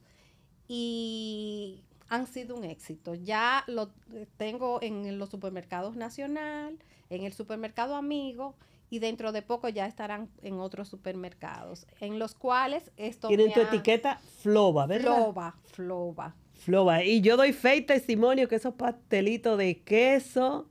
y 0.66 1.84
han 2.08 2.26
sido 2.26 2.56
un 2.56 2.64
éxito. 2.64 3.14
Ya 3.14 3.62
lo 3.68 3.92
tengo 4.36 4.80
en 4.82 5.16
los 5.20 5.30
supermercados 5.30 5.94
nacional, 5.94 6.76
en 7.08 7.22
el 7.22 7.32
supermercado 7.34 7.94
amigo 7.94 8.56
y 8.92 8.98
dentro 8.98 9.32
de 9.32 9.40
poco 9.40 9.70
ya 9.70 9.86
estarán 9.86 10.28
en 10.42 10.60
otros 10.60 10.86
supermercados, 10.86 11.86
en 12.00 12.18
los 12.18 12.34
cuales 12.34 12.92
esto... 12.98 13.28
Tienen 13.28 13.50
tu 13.50 13.62
etiqueta 13.62 14.20
Floba, 14.42 14.84
¿verdad? 14.84 15.14
Floba, 15.14 15.56
Floba. 15.64 16.36
Floba. 16.52 17.02
Y 17.02 17.22
yo 17.22 17.38
doy 17.38 17.54
fe 17.54 17.76
y 17.76 17.80
testimonio 17.80 18.48
que 18.48 18.56
esos 18.56 18.74
pastelitos 18.74 19.56
de 19.56 19.80
queso 19.80 20.68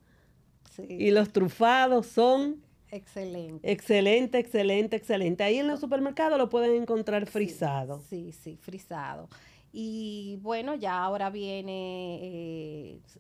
y 0.88 1.10
los 1.10 1.34
trufados 1.34 2.06
son... 2.06 2.62
Excelente. 2.92 3.72
Excelente, 3.72 4.38
excelente, 4.38 4.98
excelente. 4.98 5.44
Ahí 5.44 5.58
en 5.58 5.68
los 5.68 5.80
supermercados 5.80 6.38
lo 6.38 6.48
pueden 6.48 6.80
encontrar 6.80 7.26
frisado. 7.26 8.04
Sí, 8.08 8.34
sí, 8.34 8.56
frisado. 8.56 9.30
Y 9.74 10.38
bueno, 10.44 10.76
ya 10.76 11.02
ahora 11.02 11.32
viene 11.32 12.20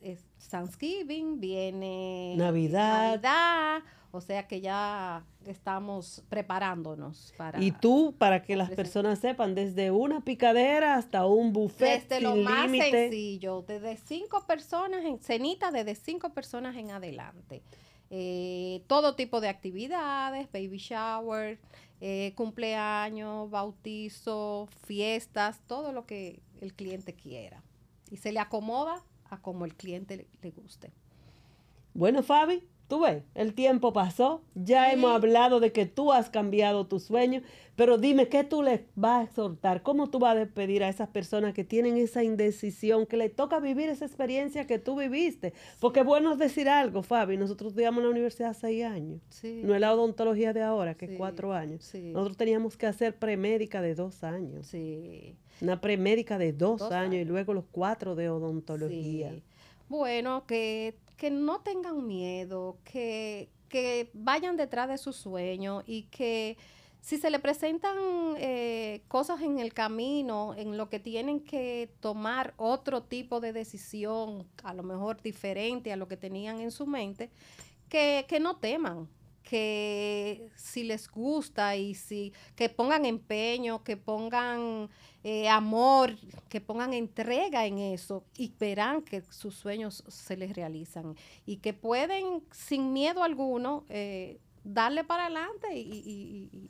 eh, 0.03 0.17
Thanksgiving, 0.51 1.39
viene 1.39 2.35
Navidad. 2.37 3.13
Navidad 3.15 3.83
o 4.11 4.21
sea 4.21 4.47
que 4.47 4.61
ya 4.61 5.25
estamos 5.45 6.23
preparándonos 6.29 7.33
para... 7.37 7.61
Y 7.61 7.71
tú, 7.71 8.13
para 8.17 8.43
que 8.43 8.55
las 8.55 8.69
personas 8.69 9.19
sepan, 9.19 9.55
desde 9.55 9.91
una 9.91 10.21
picadera 10.21 10.95
hasta 10.95 11.25
un 11.25 11.53
buffet 11.53 12.07
Desde 12.09 12.21
lo 12.21 12.35
más 12.35 12.69
sencillo, 12.69 13.63
desde 13.65 13.97
cinco 13.97 14.45
personas, 14.45 15.05
en 15.05 15.19
cenita, 15.19 15.71
desde 15.71 15.95
cinco 15.95 16.33
personas 16.33 16.75
en 16.75 16.91
adelante. 16.91 17.63
Eh, 18.09 18.83
todo 18.87 19.15
tipo 19.15 19.39
de 19.39 19.47
actividades, 19.47 20.51
baby 20.51 20.77
shower, 20.77 21.59
eh, 22.01 22.33
cumpleaños, 22.35 23.49
bautizo, 23.49 24.67
fiestas, 24.85 25.61
todo 25.67 25.93
lo 25.93 26.05
que 26.05 26.41
el 26.59 26.73
cliente 26.73 27.13
quiera. 27.13 27.63
Y 28.09 28.17
se 28.17 28.33
le 28.33 28.39
acomoda 28.39 29.01
a 29.29 29.41
como 29.41 29.63
el 29.63 29.75
cliente 29.75 30.27
le 30.41 30.51
guste. 30.51 30.91
Bueno, 31.93 32.23
Fabi, 32.23 32.63
Tú 32.91 32.99
ves, 32.99 33.23
el 33.35 33.53
tiempo 33.53 33.93
pasó, 33.93 34.41
ya 34.53 34.91
hemos 34.91 35.13
hablado 35.13 35.61
de 35.61 35.71
que 35.71 35.85
tú 35.85 36.11
has 36.11 36.29
cambiado 36.29 36.87
tu 36.87 36.99
sueño, 36.99 37.41
pero 37.77 37.97
dime, 37.97 38.27
¿qué 38.27 38.43
tú 38.43 38.63
les 38.63 38.81
vas 38.95 39.21
a 39.21 39.23
exhortar? 39.23 39.81
¿Cómo 39.81 40.09
tú 40.09 40.19
vas 40.19 40.35
a 40.35 40.39
despedir 40.39 40.83
a 40.83 40.89
esas 40.89 41.07
personas 41.07 41.53
que 41.53 41.63
tienen 41.63 41.95
esa 41.95 42.21
indecisión, 42.21 43.05
que 43.05 43.15
le 43.15 43.29
toca 43.29 43.61
vivir 43.61 43.87
esa 43.87 44.03
experiencia 44.03 44.67
que 44.67 44.77
tú 44.77 44.99
viviste? 44.99 45.53
Porque 45.79 46.03
bueno 46.03 46.33
es 46.33 46.37
decir 46.37 46.67
algo, 46.67 47.01
Fabi, 47.01 47.37
nosotros 47.37 47.69
estudiamos 47.69 47.99
en 47.99 48.03
la 48.03 48.11
universidad 48.11 48.53
seis 48.59 48.83
años, 48.83 49.21
no 49.41 49.73
es 49.73 49.79
la 49.79 49.93
odontología 49.93 50.51
de 50.51 50.61
ahora, 50.61 50.95
que 50.95 51.05
es 51.05 51.11
cuatro 51.17 51.53
años. 51.53 51.89
Nosotros 51.95 52.35
teníamos 52.35 52.75
que 52.75 52.87
hacer 52.87 53.15
premédica 53.15 53.81
de 53.81 53.95
dos 53.95 54.21
años. 54.25 54.69
Una 55.61 55.79
premédica 55.79 56.37
de 56.37 56.51
dos, 56.51 56.81
años, 56.91 57.21
y 57.21 57.23
luego 57.23 57.53
los 57.53 57.63
cuatro 57.71 58.15
de 58.15 58.27
odontología. 58.27 59.33
Bueno, 59.87 60.45
que 60.45 60.95
que 61.21 61.29
no 61.29 61.59
tengan 61.59 62.07
miedo, 62.07 62.79
que, 62.83 63.51
vayan 64.15 64.57
detrás 64.57 64.89
de 64.89 64.97
su 64.97 65.13
sueño 65.13 65.83
y 65.85 66.05
que 66.05 66.57
si 66.99 67.19
se 67.19 67.29
le 67.29 67.37
presentan 67.37 67.95
eh, 68.37 69.03
cosas 69.07 69.39
en 69.41 69.59
el 69.59 69.71
camino, 69.71 70.55
en 70.55 70.77
lo 70.77 70.89
que 70.89 70.99
tienen 70.99 71.39
que 71.39 71.93
tomar 71.99 72.55
otro 72.57 73.03
tipo 73.03 73.39
de 73.39 73.53
decisión, 73.53 74.47
a 74.63 74.73
lo 74.73 74.81
mejor 74.81 75.21
diferente 75.21 75.93
a 75.93 75.95
lo 75.95 76.07
que 76.07 76.17
tenían 76.17 76.59
en 76.59 76.71
su 76.71 76.87
mente, 76.87 77.29
que, 77.87 78.25
que 78.27 78.39
no 78.39 78.57
teman, 78.57 79.07
que 79.43 80.49
si 80.55 80.83
les 80.83 81.09
gusta 81.09 81.75
y 81.75 81.95
si 81.95 82.33
que 82.55 82.69
pongan 82.69 83.05
empeño, 83.05 83.83
que 83.83 83.97
pongan 83.97 84.89
eh, 85.23 85.49
amor, 85.49 86.15
que 86.49 86.61
pongan 86.61 86.93
entrega 86.93 87.65
en 87.65 87.77
eso 87.77 88.23
y 88.35 88.53
verán 88.59 89.01
que 89.01 89.21
sus 89.21 89.55
sueños 89.55 90.03
se 90.07 90.37
les 90.37 90.55
realizan 90.55 91.15
y 91.45 91.57
que 91.57 91.73
pueden 91.73 92.43
sin 92.51 92.93
miedo 92.93 93.23
alguno 93.23 93.85
eh, 93.89 94.39
darle 94.63 95.03
para 95.03 95.25
adelante 95.25 95.67
y, 95.77 96.69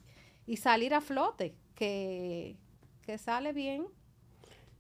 salir 0.58 0.94
a 0.94 1.00
flote, 1.00 1.56
que, 1.76 2.58
que 3.04 3.18
sale 3.18 3.54
bien. 3.54 3.88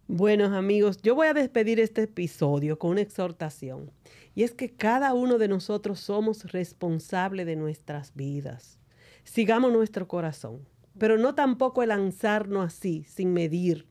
Buenos 0.07 0.51
amigos, 0.51 1.01
yo 1.01 1.15
voy 1.15 1.27
a 1.27 1.33
despedir 1.33 1.79
este 1.79 2.03
episodio 2.03 2.77
con 2.77 2.91
una 2.91 3.01
exhortación. 3.01 3.91
Y 4.35 4.43
es 4.43 4.53
que 4.53 4.75
cada 4.75 5.13
uno 5.13 5.37
de 5.37 5.47
nosotros 5.47 5.99
somos 5.99 6.51
responsable 6.51 7.45
de 7.45 7.55
nuestras 7.55 8.13
vidas. 8.15 8.79
Sigamos 9.23 9.71
nuestro 9.71 10.07
corazón, 10.07 10.67
pero 10.97 11.17
no 11.17 11.33
tampoco 11.35 11.81
el 11.83 11.89
lanzarnos 11.89 12.65
así, 12.67 13.03
sin 13.05 13.33
medir, 13.33 13.87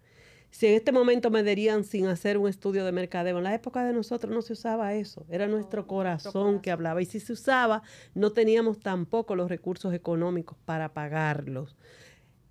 Si 0.50 0.66
en 0.66 0.74
este 0.74 0.92
momento 0.92 1.30
me 1.30 1.42
dirían 1.44 1.84
sin 1.84 2.06
hacer 2.08 2.38
un 2.38 2.48
estudio 2.48 2.84
de 2.84 2.92
mercadeo, 2.92 3.38
en 3.38 3.44
la 3.44 3.54
época 3.54 3.84
de 3.84 3.92
nosotros 3.92 4.32
no 4.34 4.42
se 4.42 4.54
usaba 4.54 4.94
eso, 4.94 5.26
era 5.30 5.48
nuestro 5.48 5.86
corazón 5.86 6.60
que 6.60 6.72
hablaba. 6.72 7.02
Y 7.02 7.06
si 7.06 7.20
se 7.20 7.32
usaba, 7.34 7.82
no 8.14 8.32
teníamos 8.32 8.80
tampoco 8.80 9.36
los 9.36 9.48
recursos 9.50 9.94
económicos 9.94 10.58
para 10.64 10.92
pagarlos. 10.94 11.76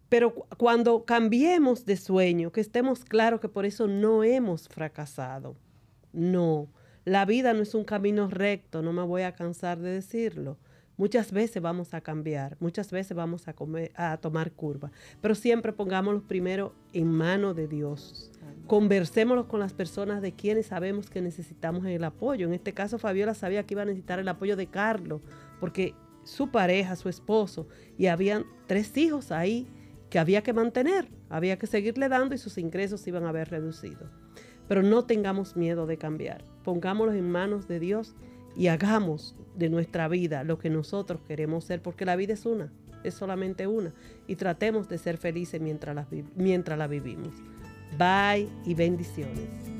Pero 0.10 0.34
cuando 0.58 1.06
cambiemos 1.06 1.86
de 1.86 1.96
sueño, 1.96 2.52
que 2.52 2.62
estemos 2.62 3.06
claros 3.06 3.40
que 3.40 3.48
por 3.48 3.66
eso 3.66 3.88
no 3.88 4.24
hemos 4.24 4.68
fracasado. 4.68 5.56
No, 6.12 6.68
la 7.06 7.26
vida 7.26 7.54
no 7.54 7.62
es 7.62 7.76
un 7.76 7.84
camino 7.84 8.28
recto, 8.28 8.82
no 8.82 8.92
me 8.92 9.04
voy 9.04 9.22
a 9.22 9.34
cansar 9.34 9.80
de 9.80 9.92
decirlo. 9.92 10.58
Muchas 10.98 11.32
veces 11.32 11.62
vamos 11.62 11.94
a 11.94 12.02
cambiar, 12.02 12.58
muchas 12.60 12.92
veces 12.92 13.16
vamos 13.16 13.48
a, 13.48 13.56
a 13.96 14.18
tomar 14.18 14.52
curva, 14.52 14.92
pero 15.22 15.34
siempre 15.34 15.72
pongámoslo 15.72 16.28
primero 16.28 16.74
en 16.92 17.08
mano 17.08 17.54
de 17.54 17.68
Dios. 17.68 18.32
Conversémoslo 18.68 19.48
con 19.48 19.62
las 19.62 19.74
personas 19.74 20.22
de 20.22 20.34
quienes 20.34 20.66
sabemos 20.66 21.10
que 21.10 21.22
necesitamos 21.22 21.86
el 21.86 22.04
apoyo. 22.04 22.48
En 22.48 22.54
este 22.54 22.74
caso, 22.74 22.98
Fabiola 22.98 23.34
sabía 23.34 23.64
que 23.66 23.76
iba 23.76 23.84
a 23.84 23.86
necesitar 23.86 24.20
el 24.20 24.28
apoyo 24.28 24.58
de 24.58 24.68
Carlos, 24.68 25.22
porque 25.62 25.94
su 26.24 26.50
pareja, 26.50 26.98
su 26.98 27.08
esposo, 27.08 27.68
y 27.98 28.08
habían 28.08 28.46
tres 28.68 28.98
hijos 28.98 29.32
ahí 29.32 29.68
que 30.10 30.20
había 30.20 30.42
que 30.42 30.54
mantener, 30.54 31.08
había 31.30 31.58
que 31.58 31.68
seguirle 31.68 32.10
dando 32.10 32.36
y 32.36 32.38
sus 32.38 32.58
ingresos 32.58 33.06
iban 33.08 33.26
a 33.26 33.30
haber 33.30 33.50
reducido. 33.50 34.10
Pero 34.68 34.84
no 34.84 35.06
tengamos 35.06 35.56
miedo 35.56 35.86
de 35.86 35.98
cambiar, 35.98 36.44
pongámoslos 36.64 37.16
en 37.16 37.30
manos 37.30 37.68
de 37.68 37.80
Dios 37.80 38.16
y 38.56 38.68
hagamos 38.68 39.36
de 39.56 39.70
nuestra 39.70 40.08
vida 40.08 40.44
lo 40.44 40.58
que 40.60 40.70
nosotros 40.70 41.22
queremos 41.28 41.66
ser, 41.66 41.82
porque 41.82 42.06
la 42.06 42.16
vida 42.16 42.34
es 42.34 42.46
una, 42.46 42.72
es 43.04 43.14
solamente 43.14 43.68
una, 43.68 43.94
y 44.28 44.36
tratemos 44.36 44.90
de 44.90 44.98
ser 44.98 45.18
felices 45.18 45.62
mientras 45.62 45.96
la, 45.96 46.08
mientras 46.36 46.78
la 46.78 46.88
vivimos. 46.88 47.34
Bye 47.98 48.48
y 48.66 48.74
bendiciones. 48.76 49.79